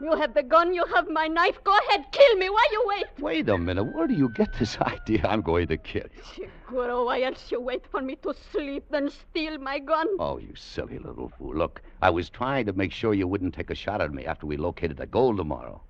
You 0.01 0.17
have 0.17 0.33
the 0.33 0.43
gun, 0.43 0.73
you 0.73 0.85
have 0.87 1.09
my 1.11 1.29
knife. 1.29 1.63
Go 1.63 1.77
ahead, 1.77 2.07
kill 2.11 2.37
me. 2.37 2.49
Why 2.49 2.67
you 2.73 2.85
wait? 2.87 3.05
Wait 3.19 3.49
a 3.51 3.59
minute. 3.59 3.85
Where 3.85 4.07
do 4.07 4.15
you 4.15 4.31
get 4.31 4.59
this 4.59 4.79
idea 4.81 5.27
I'm 5.29 5.43
going 5.43 5.69
to 5.69 5.77
kill 5.77 6.07
you? 6.17 6.49
Seguro, 6.67 7.05
why 7.05 7.21
else 7.21 7.51
you 7.51 7.61
wait 7.61 7.85
for 7.91 8.01
me 8.01 8.17
to 8.23 8.35
sleep, 8.51 8.85
then 8.91 9.11
steal 9.11 9.59
my 9.59 9.79
gun? 9.79 10.07
Oh, 10.19 10.39
you 10.39 10.55
silly 10.57 10.99
little 10.99 11.31
fool. 11.37 11.55
Look, 11.55 11.83
I 12.01 12.09
was 12.09 12.31
trying 12.31 12.65
to 12.67 12.73
make 12.73 12.93
sure 12.93 13.13
you 13.13 13.29
wouldn't 13.29 13.55
take 13.55 13.69
a 13.69 13.75
shot 13.75 14.01
at 14.01 14.13
me 14.13 14.25
after 14.25 14.47
we 14.47 14.57
located 14.57 14.97
the 14.97 15.07
gold 15.07 15.37
tomorrow. 15.37 15.83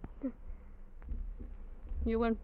You 2.05 2.19
were 2.19 2.37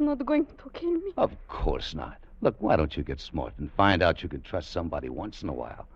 not 0.00 0.26
going 0.26 0.46
to 0.46 0.70
kill 0.72 0.94
me? 0.94 1.12
Of 1.16 1.30
course 1.46 1.94
not. 1.94 2.16
Look, 2.40 2.56
why 2.58 2.74
don't 2.74 2.96
you 2.96 3.04
get 3.04 3.20
smart 3.20 3.52
and 3.58 3.70
find 3.72 4.02
out 4.02 4.22
you 4.22 4.28
can 4.28 4.42
trust 4.42 4.72
somebody 4.72 5.10
once 5.10 5.42
in 5.42 5.48
a 5.48 5.52
while? 5.52 5.86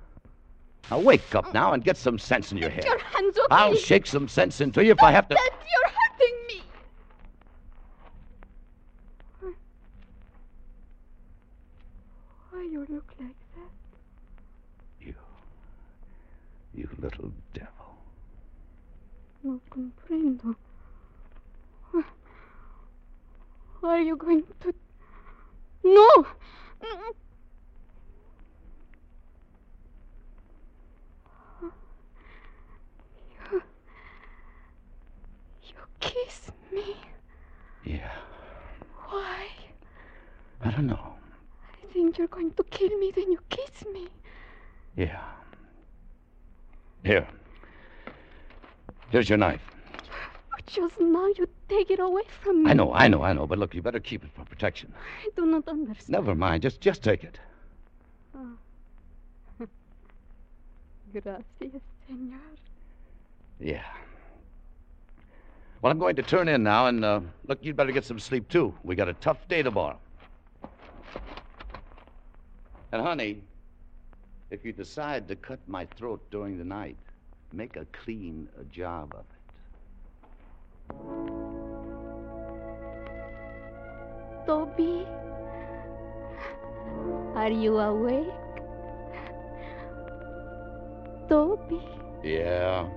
Now 0.91 0.99
wake 1.01 1.35
up 1.35 1.55
now 1.55 1.73
and 1.73 1.83
get 1.83 1.97
some 1.97 2.19
sense 2.19 2.53
in 2.53 2.59
your 2.59 2.69
head. 2.71 2.85
Your 2.85 2.99
hands 2.99 3.39
I'll 3.51 3.75
shake 3.75 4.07
some 4.07 4.29
sense 4.29 4.61
into 4.61 4.85
you 4.85 4.93
if 4.93 5.03
I 5.03 5.11
have 5.11 5.27
to. 5.29 5.35
That 5.35 5.51
you're 5.73 5.91
hurting 5.91 6.47
me. 6.49 6.63
Why 12.51 12.63
you 12.63 12.87
look 12.89 13.13
like 13.19 13.37
that? 13.57 13.71
You. 15.01 15.15
You 16.75 16.89
little 16.99 17.33
devil. 17.53 17.97
No 19.43 19.61
comprendo. 19.71 20.55
What 23.81 23.91
are 23.91 24.01
you 24.01 24.17
going 24.17 24.45
to... 24.61 24.75
No! 25.85 26.27
No. 26.83 27.13
You... 33.53 33.63
You 35.63 35.75
kiss 36.01 36.51
me. 36.73 36.97
Yeah. 37.85 38.13
I 40.63 40.71
don't 40.71 40.87
know. 40.87 41.17
I 41.71 41.75
think 41.93 42.17
you're 42.17 42.29
going 42.29 42.53
to 42.53 42.65
kill 42.65 42.97
me, 42.99 43.11
then 43.15 43.31
you 43.31 43.39
kiss 43.51 43.85
me. 43.93 44.09
Yeah. 44.97 45.21
Here. 47.05 47.29
Here's 49.15 49.29
your 49.29 49.39
knife. 49.39 49.61
But 50.51 50.67
just 50.67 50.99
now 50.99 51.29
you 51.39 51.49
take 51.69 51.89
it 51.93 52.01
away 52.01 52.25
from 52.41 52.65
me. 52.65 52.71
I 52.73 52.75
know, 52.75 52.93
I 52.93 53.07
know, 53.07 53.23
I 53.23 53.33
know. 53.33 53.47
But 53.47 53.61
look, 53.61 53.73
you 53.73 53.81
better 53.81 54.01
keep 54.01 54.25
it 54.25 54.31
for 54.35 54.45
protection. 54.45 54.93
I 55.25 55.29
do 55.37 55.47
not 55.47 55.69
understand. 55.69 56.09
Never 56.09 56.35
mind. 56.35 56.63
Just, 56.63 56.81
just 56.81 57.05
take 57.05 57.23
it. 57.23 57.39
Oh. 58.37 58.57
Gracias, 61.13 61.81
senor. 62.09 62.41
Yeah. 63.61 63.85
Well, 65.81 65.93
I'm 65.93 66.01
going 66.01 66.17
to 66.17 66.23
turn 66.25 66.49
in 66.49 66.65
now, 66.65 66.89
and 66.89 67.05
uh, 67.05 67.21
look, 67.47 67.61
you'd 67.63 67.77
better 67.77 67.93
get 67.93 68.05
some 68.05 68.19
sleep 68.19 68.49
too. 68.49 68.75
We 68.83 68.97
got 68.97 69.09
a 69.09 69.15
tough 69.15 69.47
day 69.47 69.63
tomorrow. 69.63 70.01
And 72.91 73.01
honey, 73.01 73.45
if 74.51 74.65
you 74.65 74.73
decide 74.73 75.29
to 75.29 75.37
cut 75.37 75.61
my 75.69 75.85
throat 75.85 76.21
during 76.33 76.59
the 76.59 76.65
night, 76.65 76.97
make 77.55 77.77
a 77.77 77.87
clean 78.05 78.49
a 78.61 78.65
job 78.65 79.15
of 79.15 79.21
it. 79.21 79.41
Toby, 84.47 85.07
are 87.35 87.51
you 87.51 87.79
awake? 87.79 88.29
Toby, 91.29 91.81
Yeah. 92.23 92.89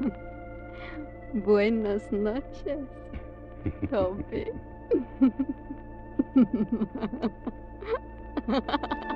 buenas 1.34 2.10
noches, 2.12 2.88
Toby. 3.90 4.46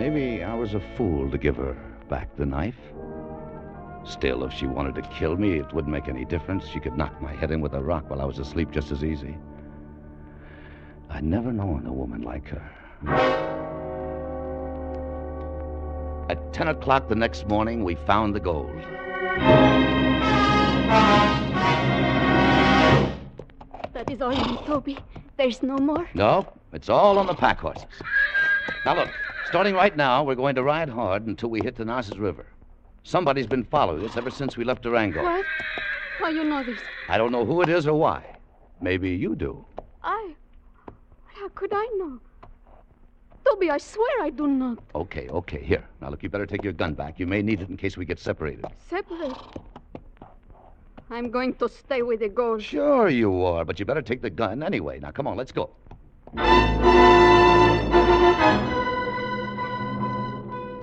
Maybe 0.00 0.42
I 0.42 0.54
was 0.54 0.72
a 0.72 0.80
fool 0.96 1.30
to 1.30 1.36
give 1.36 1.56
her 1.56 1.76
back 2.08 2.34
the 2.34 2.46
knife. 2.46 2.80
Still, 4.02 4.44
if 4.44 4.52
she 4.54 4.66
wanted 4.66 4.94
to 4.94 5.02
kill 5.02 5.36
me, 5.36 5.58
it 5.58 5.70
wouldn't 5.74 5.92
make 5.92 6.08
any 6.08 6.24
difference. 6.24 6.66
She 6.66 6.80
could 6.80 6.96
knock 6.96 7.20
my 7.20 7.34
head 7.34 7.50
in 7.50 7.60
with 7.60 7.74
a 7.74 7.82
rock 7.82 8.08
while 8.08 8.22
I 8.22 8.24
was 8.24 8.38
asleep 8.38 8.70
just 8.70 8.90
as 8.92 9.04
easy. 9.04 9.36
I'd 11.10 11.22
never 11.22 11.52
known 11.52 11.84
a 11.84 11.92
woman 11.92 12.22
like 12.22 12.48
her. 12.48 12.62
At 16.30 16.50
10 16.54 16.68
o'clock 16.68 17.10
the 17.10 17.14
next 17.14 17.46
morning, 17.46 17.84
we 17.84 17.94
found 17.94 18.34
the 18.34 18.40
gold. 18.40 18.82
That 23.92 24.10
is 24.10 24.22
all, 24.22 24.32
you, 24.32 24.56
Toby. 24.64 24.96
There's 25.36 25.62
no 25.62 25.76
more. 25.76 26.08
No, 26.14 26.50
it's 26.72 26.88
all 26.88 27.18
on 27.18 27.26
the 27.26 27.34
pack 27.34 27.58
horses. 27.58 27.84
Now, 28.86 28.94
look, 28.94 29.10
starting 29.50 29.74
right 29.74 29.96
now, 29.96 30.22
we're 30.22 30.36
going 30.36 30.54
to 30.54 30.62
ride 30.62 30.88
hard 30.88 31.26
until 31.26 31.50
we 31.50 31.60
hit 31.60 31.74
the 31.74 31.84
Narcissus 31.84 32.18
River. 32.18 32.46
Somebody's 33.02 33.48
been 33.48 33.64
following 33.64 34.08
us 34.08 34.16
ever 34.16 34.30
since 34.30 34.56
we 34.56 34.62
left 34.62 34.82
Durango. 34.82 35.24
What? 35.24 35.44
How 36.18 36.28
you 36.28 36.44
know 36.44 36.62
this? 36.62 36.78
I 37.08 37.18
don't 37.18 37.32
know 37.32 37.44
who 37.44 37.60
it 37.62 37.68
is 37.68 37.84
or 37.88 37.94
why. 37.94 38.36
Maybe 38.80 39.10
you 39.10 39.34
do. 39.34 39.64
I. 40.04 40.34
How 41.26 41.48
could 41.48 41.72
I 41.72 41.84
know? 41.96 42.20
Toby, 43.44 43.70
I 43.70 43.78
swear 43.78 44.22
I 44.22 44.30
do 44.30 44.46
not. 44.46 44.78
Okay, 44.94 45.28
okay, 45.28 45.64
here. 45.64 45.84
Now, 46.00 46.10
look, 46.10 46.22
you 46.22 46.28
better 46.28 46.46
take 46.46 46.62
your 46.62 46.72
gun 46.72 46.94
back. 46.94 47.18
You 47.18 47.26
may 47.26 47.42
need 47.42 47.60
it 47.60 47.68
in 47.68 47.76
case 47.76 47.96
we 47.96 48.04
get 48.04 48.20
separated. 48.20 48.64
Separate. 48.88 49.36
I'm 51.10 51.28
going 51.28 51.54
to 51.54 51.68
stay 51.68 52.02
with 52.02 52.20
the 52.20 52.28
gold. 52.28 52.62
Sure 52.62 53.08
you 53.08 53.42
are, 53.42 53.64
but 53.64 53.80
you 53.80 53.84
better 53.84 54.02
take 54.02 54.22
the 54.22 54.30
gun 54.30 54.62
anyway. 54.62 55.00
Now, 55.00 55.10
come 55.10 55.26
on, 55.26 55.36
let's 55.36 55.50
go. 55.50 55.70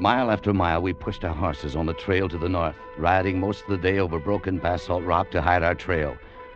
Mile 0.08 0.32
after 0.32 0.54
mile, 0.54 0.82
we 0.82 0.94
pushed 0.94 1.26
our 1.26 1.34
horses 1.36 1.76
on 1.76 1.86
the 1.86 1.94
trail 1.94 2.30
to 2.30 2.38
the 2.38 2.48
north, 2.48 2.78
riding 2.98 3.42
most 3.42 3.64
of 3.64 3.72
the 3.72 3.78
day 3.78 4.00
over 4.00 4.20
broken 4.20 4.58
basalt 4.58 5.04
rock 5.04 5.32
to 5.32 5.42
hide 5.42 5.64
our 5.64 5.76
trail. 5.76 6.16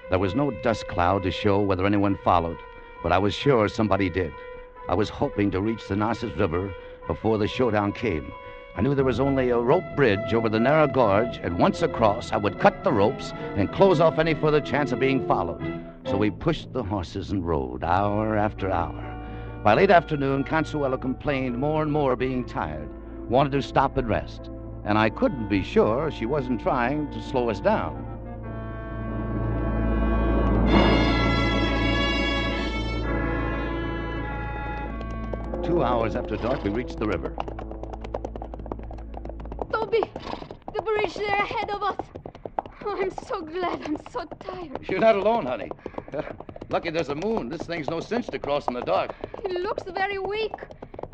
There 0.09 0.19
was 0.19 0.35
no 0.35 0.51
dust 0.63 0.87
cloud 0.87 1.23
to 1.23 1.31
show 1.31 1.59
whether 1.59 1.85
anyone 1.85 2.17
followed, 2.23 2.57
but 3.03 3.11
I 3.11 3.17
was 3.17 3.33
sure 3.33 3.67
somebody 3.67 4.09
did. 4.09 4.31
I 4.87 4.95
was 4.95 5.09
hoping 5.09 5.51
to 5.51 5.59
reach 5.59 5.85
the 5.85 5.97
Narcissus 5.97 6.37
River 6.37 6.73
before 7.07 7.37
the 7.37 7.45
showdown 7.45 7.91
came. 7.91 8.31
I 8.77 8.81
knew 8.81 8.95
there 8.95 9.03
was 9.03 9.19
only 9.19 9.49
a 9.49 9.59
rope 9.59 9.97
bridge 9.97 10.33
over 10.33 10.47
the 10.47 10.57
narrow 10.57 10.87
gorge, 10.87 11.35
and 11.43 11.59
once 11.59 11.81
across, 11.81 12.31
I 12.31 12.37
would 12.37 12.57
cut 12.57 12.85
the 12.85 12.93
ropes 12.93 13.33
and 13.57 13.69
close 13.69 13.99
off 13.99 14.17
any 14.17 14.33
further 14.33 14.61
chance 14.61 14.93
of 14.93 14.99
being 15.01 15.27
followed. 15.27 15.61
So 16.05 16.15
we 16.15 16.31
pushed 16.31 16.71
the 16.71 16.83
horses 16.83 17.31
and 17.31 17.45
rode, 17.45 17.83
hour 17.83 18.37
after 18.37 18.71
hour. 18.71 19.61
By 19.61 19.73
late 19.73 19.91
afternoon, 19.91 20.45
Consuelo 20.45 20.97
complained 20.97 21.57
more 21.57 21.83
and 21.83 21.91
more 21.91 22.15
being 22.15 22.45
tired, 22.45 22.87
wanted 23.29 23.51
to 23.53 23.61
stop 23.61 23.97
and 23.97 24.07
rest, 24.07 24.49
and 24.85 24.97
I 24.97 25.09
couldn't 25.09 25.47
be 25.47 25.63
sure 25.63 26.11
she 26.11 26.25
wasn't 26.25 26.61
trying 26.61 27.11
to 27.11 27.21
slow 27.21 27.49
us 27.49 27.59
down. 27.59 28.07
Two 35.63 35.83
hours 35.83 36.15
after 36.15 36.35
dark, 36.37 36.63
we 36.63 36.69
reached 36.69 36.97
the 36.97 37.05
river. 37.05 37.35
Toby, 39.71 40.03
the 40.73 40.81
bridge 40.81 41.13
there 41.13 41.37
ahead 41.37 41.69
of 41.69 41.83
us. 41.83 42.05
Oh, 42.83 42.99
I'm 42.99 43.11
so 43.27 43.41
glad. 43.41 43.81
I'm 43.83 43.97
so 44.11 44.25
tired. 44.39 44.89
You're 44.89 44.99
not 44.99 45.15
alone, 45.15 45.45
honey. 45.45 45.69
Lucky 46.69 46.89
there's 46.89 47.09
a 47.09 47.15
moon. 47.15 47.49
This 47.49 47.61
thing's 47.61 47.89
no 47.89 47.99
cinch 47.99 48.27
to 48.27 48.39
cross 48.39 48.67
in 48.67 48.73
the 48.73 48.81
dark. 48.81 49.13
He 49.45 49.53
looks 49.53 49.83
very 49.83 50.17
weak. 50.17 50.53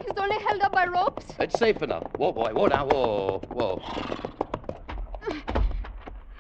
He's 0.02 0.18
only 0.18 0.38
held 0.40 0.62
up 0.62 0.72
by 0.72 0.86
ropes. 0.86 1.26
It's 1.40 1.58
safe 1.58 1.82
enough. 1.82 2.04
Whoa, 2.18 2.32
boy. 2.32 2.52
Whoa, 2.54 2.68
now. 2.68 2.86
Whoa, 2.86 3.42
whoa. 3.50 3.82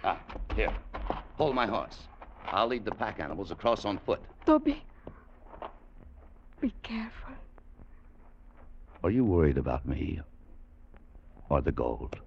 Ah, 0.04 0.20
here. 0.56 0.74
Hold 1.36 1.56
my 1.56 1.66
horse. 1.66 2.00
I'll 2.46 2.68
lead 2.68 2.86
the 2.86 2.92
pack 2.92 3.20
animals 3.20 3.52
across 3.52 3.84
on 3.86 3.98
foot. 4.00 4.22
Toby, 4.46 4.82
be 6.62 6.74
careful. 6.82 7.34
Are 9.04 9.12
you 9.12 9.26
worried 9.26 9.58
about 9.58 9.86
me? 9.86 10.22
Or 11.50 11.62
the 11.62 11.72
gold? 11.72 12.18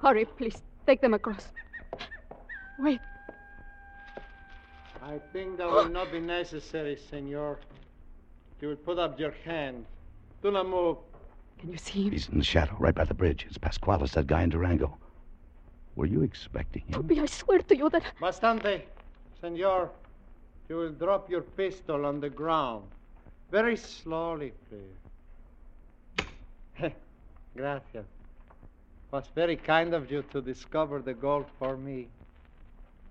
Hurry, 0.00 0.24
please. 0.24 0.62
Take 0.86 1.00
them 1.00 1.14
across. 1.14 1.48
Wait. 2.78 3.00
I 5.02 5.18
think 5.32 5.58
that 5.58 5.68
will 5.68 5.88
not 5.88 6.12
be 6.12 6.20
necessary, 6.20 6.96
senor. 7.10 7.58
You 8.60 8.68
will 8.68 8.76
put 8.76 8.98
up 8.98 9.18
your 9.18 9.34
hand. 9.44 9.86
Do 10.42 10.50
not 10.50 10.68
move. 10.68 10.96
Can 11.60 11.70
you 11.70 11.78
see 11.78 12.04
him? 12.04 12.10
He's 12.10 12.28
in 12.28 12.38
the 12.38 12.44
shadow, 12.44 12.74
right 12.80 12.94
by 12.94 13.04
the 13.04 13.14
bridge. 13.14 13.46
It's 13.48 13.58
Pasqualis, 13.58 14.12
that 14.12 14.26
guy 14.26 14.42
in 14.42 14.50
Durango. 14.50 14.96
Were 15.94 16.06
you 16.06 16.22
expecting 16.22 16.82
him? 16.82 16.94
Toby, 16.94 17.20
I 17.20 17.26
swear 17.26 17.60
to 17.60 17.76
you 17.76 17.88
that. 17.90 18.02
Bastante. 18.20 18.82
Senor, 19.40 19.90
you 20.68 20.76
will 20.76 20.90
drop 20.90 21.30
your 21.30 21.42
pistol 21.42 22.04
on 22.06 22.20
the 22.20 22.30
ground. 22.30 22.84
Very 23.52 23.76
slowly, 23.76 24.52
please. 24.68 26.24
Gracias. 27.56 28.06
Was 29.12 29.28
very 29.34 29.56
kind 29.56 29.94
of 29.94 30.10
you 30.10 30.24
to 30.32 30.40
discover 30.40 31.00
the 31.02 31.14
gold 31.14 31.46
for 31.58 31.76
me. 31.76 32.08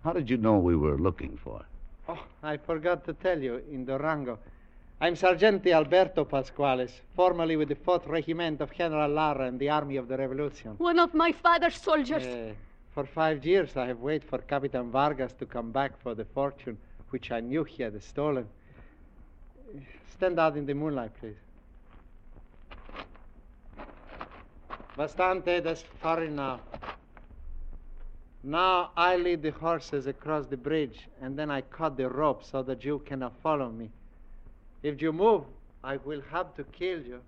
How 0.04 0.12
did 0.14 0.30
you 0.30 0.38
know 0.38 0.58
we 0.58 0.76
were 0.76 0.98
looking 0.98 1.38
for 1.38 1.60
it? 1.60 1.66
Oh, 2.10 2.26
I 2.42 2.58
forgot 2.58 3.06
to 3.06 3.14
tell 3.14 3.40
you, 3.40 3.62
in 3.72 3.86
Durango. 3.86 4.40
I'm 5.04 5.16
Sergeante 5.16 5.74
Alberto 5.74 6.26
Pasquales, 6.26 7.02
formerly 7.16 7.56
with 7.56 7.70
the 7.70 7.76
4th 7.76 8.08
Regiment 8.08 8.62
of 8.62 8.72
General 8.72 9.10
Lara 9.10 9.48
in 9.48 9.58
the 9.58 9.68
Army 9.68 9.98
of 9.98 10.08
the 10.08 10.16
Revolution. 10.16 10.76
One 10.78 11.00
of 11.00 11.16
my 11.16 11.32
father's 11.32 11.76
soldiers. 11.76 12.24
Eh, 12.24 12.54
for 12.94 13.08
five 13.08 13.44
years, 13.44 13.76
I 13.76 13.88
have 13.88 13.98
waited 13.98 14.30
for 14.30 14.38
Capitan 14.38 14.92
Vargas 14.92 15.34
to 15.40 15.48
come 15.48 15.72
back 15.72 16.00
for 16.04 16.14
the 16.14 16.24
fortune 16.24 16.78
which 17.10 17.32
I 17.32 17.40
knew 17.40 17.64
he 17.64 17.82
had 17.82 18.00
stolen. 18.04 18.48
Stand 20.14 20.38
out 20.38 20.56
in 20.56 20.68
the 20.68 20.76
moonlight, 20.76 21.14
please. 21.20 21.42
Bastante, 24.96 25.62
that's 25.62 25.84
far 26.00 26.22
enough. 26.22 26.60
Now 28.44 28.92
I 28.96 29.16
lead 29.16 29.42
the 29.42 29.50
horses 29.50 30.06
across 30.06 30.46
the 30.46 30.58
bridge, 30.58 31.08
and 31.20 31.40
then 31.40 31.50
I 31.50 31.62
cut 31.62 31.98
the 31.98 32.08
rope 32.08 32.44
so 32.44 32.62
that 32.62 32.86
you 32.86 33.00
cannot 33.00 33.34
follow 33.42 33.72
me. 33.72 33.90
If 34.84 35.00
you 35.02 35.14
move, 35.14 35.44
I 35.84 35.98
will 35.98 36.22
have 36.32 36.56
to 36.56 36.64
kill 36.64 37.02
you. 37.02 37.22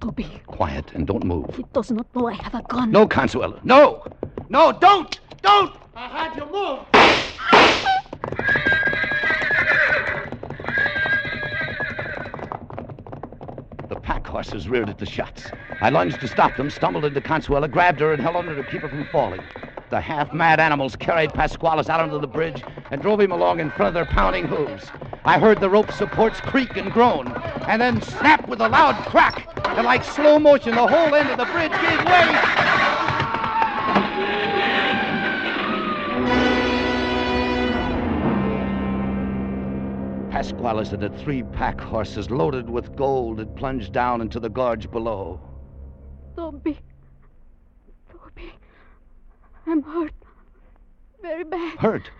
Toby, 0.00 0.40
Quiet 0.46 0.92
and 0.94 1.06
don't 1.06 1.24
move. 1.24 1.54
he 1.54 1.64
does 1.74 1.90
not 1.90 2.06
know 2.14 2.28
I 2.28 2.32
have 2.34 2.54
a 2.54 2.62
gun. 2.62 2.90
No, 2.90 3.06
Consuela. 3.06 3.62
No! 3.62 4.04
No, 4.48 4.72
don't! 4.72 5.20
Don't! 5.42 5.76
I 5.94 6.08
had 6.08 6.36
you 6.36 6.46
move! 6.46 6.78
The 13.88 13.96
pack 14.00 14.26
horses 14.26 14.68
reared 14.68 14.88
at 14.88 14.98
the 14.98 15.06
shots. 15.06 15.50
I 15.82 15.90
lunged 15.90 16.20
to 16.20 16.28
stop 16.28 16.56
them, 16.56 16.70
stumbled 16.70 17.04
into 17.04 17.20
Consuela, 17.20 17.70
grabbed 17.70 18.00
her, 18.00 18.12
and 18.12 18.22
held 18.22 18.36
on 18.36 18.46
her 18.46 18.54
to 18.54 18.64
keep 18.70 18.80
her 18.80 18.88
from 18.88 19.04
falling. 19.12 19.42
The 19.90 20.00
half 20.00 20.32
mad 20.32 20.58
animals 20.60 20.96
carried 20.96 21.32
Pasquales 21.34 21.88
out 21.88 22.00
onto 22.00 22.18
the 22.20 22.26
bridge 22.26 22.62
and 22.90 23.02
drove 23.02 23.20
him 23.20 23.32
along 23.32 23.60
in 23.60 23.70
front 23.70 23.88
of 23.88 23.94
their 23.94 24.06
pounding 24.06 24.46
hooves. 24.46 24.90
I 25.24 25.38
heard 25.38 25.60
the 25.60 25.68
rope 25.68 25.92
supports 25.92 26.40
creak 26.40 26.76
and 26.76 26.90
groan, 26.90 27.28
and 27.66 27.80
then 27.82 28.00
snap 28.00 28.48
with 28.48 28.60
a 28.60 28.68
loud 28.68 28.94
crack. 29.06 29.48
And 29.76 29.84
like 29.84 30.04
slow 30.04 30.38
motion, 30.38 30.74
the 30.74 30.86
whole 30.86 31.14
end 31.14 31.28
of 31.30 31.38
the 31.38 31.44
bridge 31.44 31.72
gave 31.72 32.04
way. 32.04 32.78
Pasquales 40.30 40.92
and 40.92 41.02
the 41.02 41.10
three 41.18 41.42
pack 41.42 41.80
horses 41.80 42.30
loaded 42.30 42.70
with 42.70 42.94
gold 42.96 43.38
had 43.38 43.56
plunged 43.56 43.92
down 43.92 44.20
into 44.20 44.38
the 44.38 44.48
gorge 44.48 44.90
below. 44.90 45.40
Toby. 46.36 46.78
Toby. 48.10 48.52
I'm 49.66 49.82
hurt. 49.82 50.12
Very 51.20 51.44
bad. 51.44 51.78
Hurt? 51.78 52.10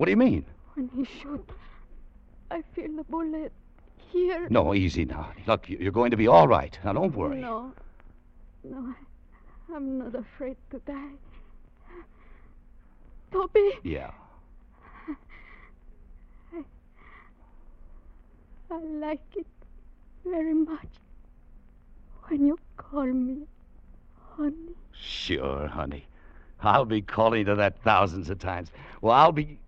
What 0.00 0.06
do 0.06 0.12
you 0.12 0.16
mean? 0.16 0.46
When 0.72 0.88
he 0.96 1.04
shoot, 1.04 1.46
I 2.50 2.62
feel 2.74 2.90
the 2.96 3.04
bullet 3.04 3.52
here. 4.10 4.46
No, 4.48 4.72
easy 4.72 5.04
now. 5.04 5.30
Look, 5.46 5.68
you- 5.68 5.76
you're 5.76 5.92
going 5.92 6.10
to 6.12 6.16
be 6.16 6.26
all 6.26 6.48
right. 6.48 6.78
Now, 6.82 6.94
don't 6.94 7.14
worry. 7.14 7.36
No. 7.42 7.74
No, 8.64 8.94
I'm 9.74 9.98
not 9.98 10.14
afraid 10.14 10.56
to 10.70 10.78
die. 10.78 11.10
Toby, 13.30 13.72
Yeah. 13.82 14.10
I, 16.54 16.64
I 18.70 18.78
like 18.78 19.36
it 19.36 19.46
very 20.24 20.54
much 20.54 20.88
when 22.28 22.46
you 22.46 22.58
call 22.78 23.04
me 23.04 23.42
honey. 24.34 24.72
Sure, 24.92 25.68
honey. 25.68 26.06
I'll 26.62 26.86
be 26.86 27.02
calling 27.02 27.44
to 27.44 27.54
that 27.56 27.82
thousands 27.82 28.30
of 28.30 28.38
times. 28.38 28.72
Well, 29.02 29.12
I'll 29.14 29.32
be. 29.32 29.58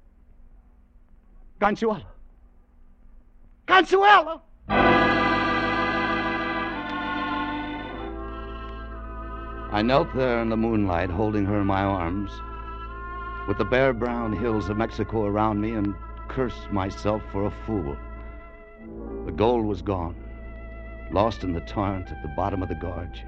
Consuela! 1.62 2.02
Consuela! 3.68 4.40
I 9.70 9.80
knelt 9.80 10.12
there 10.12 10.42
in 10.42 10.48
the 10.48 10.56
moonlight, 10.56 11.08
holding 11.08 11.44
her 11.46 11.60
in 11.60 11.66
my 11.68 11.84
arms, 11.84 12.32
with 13.46 13.58
the 13.58 13.64
bare 13.64 13.92
brown 13.92 14.32
hills 14.32 14.70
of 14.70 14.76
Mexico 14.76 15.24
around 15.24 15.60
me, 15.60 15.74
and 15.74 15.94
cursed 16.26 16.72
myself 16.72 17.22
for 17.30 17.44
a 17.44 17.54
fool. 17.64 17.96
The 19.24 19.30
gold 19.30 19.64
was 19.64 19.82
gone, 19.82 20.16
lost 21.12 21.44
in 21.44 21.52
the 21.52 21.60
torrent 21.60 22.08
at 22.08 22.22
the 22.22 22.34
bottom 22.36 22.64
of 22.64 22.70
the 22.70 22.74
gorge. 22.74 23.22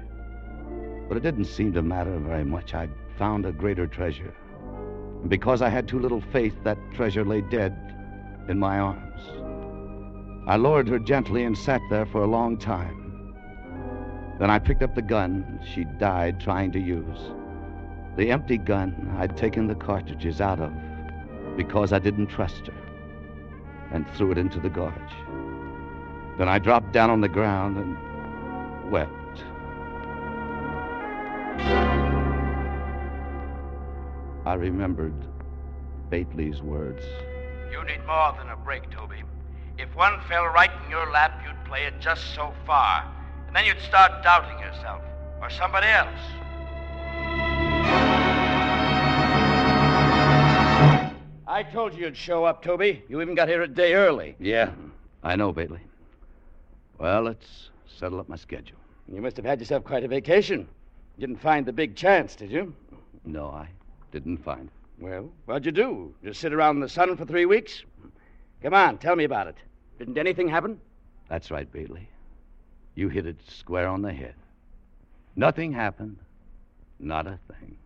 But 1.07 1.15
it 1.15 1.23
didn't 1.23 1.45
seem 1.45 1.71
to 1.71 1.81
matter 1.81 2.19
very 2.19 2.43
much. 2.43 2.73
I'd 2.73 2.91
found 3.17 3.45
a 3.45 3.53
greater 3.53 3.87
treasure. 3.87 4.35
And 5.21 5.29
because 5.29 5.61
I 5.61 5.69
had 5.69 5.87
too 5.87 5.99
little 5.99 6.19
faith, 6.33 6.55
that 6.65 6.77
treasure 6.93 7.23
lay 7.23 7.39
dead 7.39 7.94
in 8.47 8.59
my 8.59 8.79
arms. 8.79 9.21
I 10.47 10.57
lowered 10.57 10.87
her 10.89 10.99
gently 10.99 11.43
and 11.43 11.57
sat 11.57 11.81
there 11.89 12.05
for 12.05 12.21
a 12.21 12.27
long 12.27 12.57
time. 12.57 13.33
Then 14.39 14.49
I 14.49 14.59
picked 14.59 14.83
up 14.83 14.93
the 14.93 15.01
gun 15.01 15.59
she 15.73 15.85
died 15.97 16.39
trying 16.39 16.71
to 16.73 16.79
use. 16.79 17.31
The 18.17 18.31
empty 18.31 18.57
gun 18.57 19.15
I'd 19.17 19.35
taken 19.35 19.67
the 19.67 19.75
cartridges 19.75 20.41
out 20.41 20.59
of 20.59 20.71
because 21.57 21.93
I 21.93 21.99
didn't 21.99 22.27
trust 22.27 22.67
her, 22.67 22.73
and 23.91 24.09
threw 24.11 24.31
it 24.31 24.37
into 24.37 24.59
the 24.59 24.69
gorge. 24.69 24.93
Then 26.37 26.49
I 26.49 26.59
dropped 26.59 26.91
down 26.91 27.09
on 27.09 27.21
the 27.21 27.29
ground 27.29 27.77
and 27.77 28.91
wept. 28.91 29.43
I 34.45 34.53
remembered 34.53 35.15
Bately's 36.09 36.61
words. 36.61 37.03
You 37.71 37.83
need 37.83 38.05
more 38.05 38.33
than 38.37 38.49
a 38.49 38.55
break, 38.55 38.89
Toby. 38.91 39.23
If 39.77 39.93
one 39.95 40.19
fell 40.27 40.45
right 40.45 40.71
in 40.83 40.89
your 40.89 41.11
lap, 41.11 41.41
you'd 41.45 41.65
play 41.65 41.85
it 41.85 41.99
just 41.99 42.33
so 42.33 42.53
far. 42.65 43.03
And 43.47 43.55
then 43.55 43.65
you'd 43.65 43.81
start 43.81 44.23
doubting 44.23 44.59
yourself 44.59 45.01
or 45.41 45.49
somebody 45.49 45.87
else. 45.87 46.19
I 51.47 51.63
told 51.63 51.93
you 51.93 52.05
you'd 52.05 52.17
show 52.17 52.43
up, 52.43 52.63
Toby. 52.63 53.03
You 53.07 53.21
even 53.21 53.35
got 53.35 53.47
here 53.47 53.61
a 53.61 53.67
day 53.67 53.93
early. 53.93 54.35
Yeah, 54.39 54.71
I 55.23 55.35
know, 55.35 55.51
Bately. 55.51 55.79
Well, 56.97 57.21
let's 57.23 57.69
settle 57.87 58.19
up 58.19 58.29
my 58.29 58.35
schedule. 58.35 58.77
You 59.07 59.21
must 59.21 59.37
have 59.37 59.45
had 59.45 59.59
yourself 59.59 59.83
quite 59.83 60.03
a 60.03 60.07
vacation. 60.07 60.67
You 61.17 61.27
didn't 61.27 61.41
find 61.41 61.65
the 61.65 61.73
big 61.73 61.95
chance, 61.95 62.35
did 62.35 62.51
you? 62.51 62.73
No, 63.25 63.47
I 63.47 63.69
didn't 64.11 64.37
find 64.37 64.67
it. 64.67 64.74
Well, 64.99 65.31
what'd 65.45 65.65
you 65.65 65.71
do? 65.71 66.15
Just 66.23 66.39
sit 66.39 66.53
around 66.53 66.77
in 66.77 66.81
the 66.81 66.89
sun 66.89 67.15
for 67.17 67.25
three 67.25 67.45
weeks? 67.45 67.83
Come 68.61 68.73
on, 68.73 68.97
tell 68.97 69.15
me 69.15 69.23
about 69.23 69.47
it. 69.47 69.57
Didn't 69.99 70.17
anything 70.17 70.47
happen? 70.47 70.79
That's 71.29 71.51
right, 71.51 71.71
Bately. 71.71 72.09
You 72.95 73.09
hit 73.09 73.25
it 73.25 73.37
square 73.47 73.87
on 73.87 74.01
the 74.01 74.13
head. 74.13 74.35
Nothing 75.35 75.73
happened. 75.73 76.17
Not 76.99 77.27
a 77.27 77.39
thing. 77.49 77.77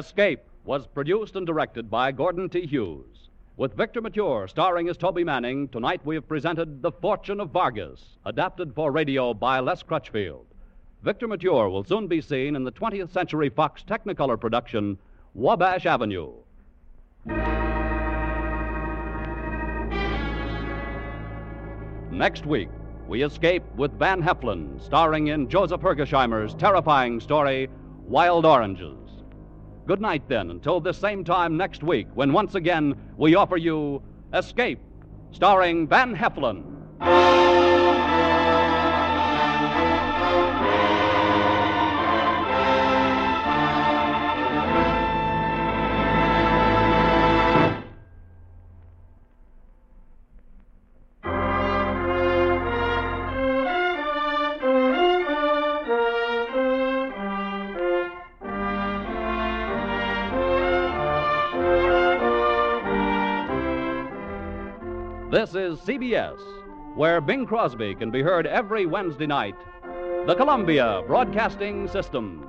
Escape 0.00 0.40
was 0.64 0.86
produced 0.86 1.36
and 1.36 1.46
directed 1.46 1.90
by 1.90 2.10
Gordon 2.10 2.48
T. 2.48 2.64
Hughes. 2.66 3.28
With 3.58 3.76
Victor 3.76 4.00
Mature 4.00 4.48
starring 4.48 4.88
as 4.88 4.96
Toby 4.96 5.24
Manning, 5.24 5.68
tonight 5.68 6.00
we 6.06 6.14
have 6.14 6.26
presented 6.26 6.80
The 6.80 6.90
Fortune 6.90 7.38
of 7.38 7.50
Vargas, 7.50 8.16
adapted 8.24 8.74
for 8.74 8.92
radio 8.92 9.34
by 9.34 9.60
Les 9.60 9.82
Crutchfield. 9.82 10.46
Victor 11.02 11.28
Mature 11.28 11.68
will 11.68 11.84
soon 11.84 12.06
be 12.06 12.22
seen 12.22 12.56
in 12.56 12.64
the 12.64 12.72
20th 12.72 13.10
Century 13.10 13.50
Fox 13.50 13.84
Technicolor 13.86 14.40
production, 14.40 14.96
Wabash 15.34 15.84
Avenue. 15.84 16.32
Next 22.10 22.46
week, 22.46 22.70
we 23.06 23.22
escape 23.22 23.64
with 23.76 23.98
Van 23.98 24.22
Heflin, 24.22 24.82
starring 24.82 25.26
in 25.26 25.46
Joseph 25.46 25.82
Hergesheimer's 25.82 26.54
terrifying 26.54 27.20
story, 27.20 27.68
Wild 28.06 28.46
Oranges. 28.46 28.99
Good 29.86 30.00
night, 30.00 30.28
then, 30.28 30.50
until 30.50 30.80
this 30.80 30.98
same 30.98 31.24
time 31.24 31.56
next 31.56 31.82
week, 31.82 32.06
when 32.14 32.32
once 32.32 32.54
again 32.54 32.94
we 33.16 33.34
offer 33.34 33.56
you 33.56 34.02
Escape, 34.32 34.78
starring 35.32 35.88
Van 35.88 36.14
Heflin. 36.14 37.69
This 65.50 65.80
is 65.80 65.84
CBS, 65.84 66.38
where 66.94 67.20
Bing 67.20 67.44
Crosby 67.44 67.96
can 67.96 68.12
be 68.12 68.22
heard 68.22 68.46
every 68.46 68.86
Wednesday 68.86 69.26
night. 69.26 69.56
The 70.26 70.36
Columbia 70.36 71.02
Broadcasting 71.08 71.88
System. 71.88 72.46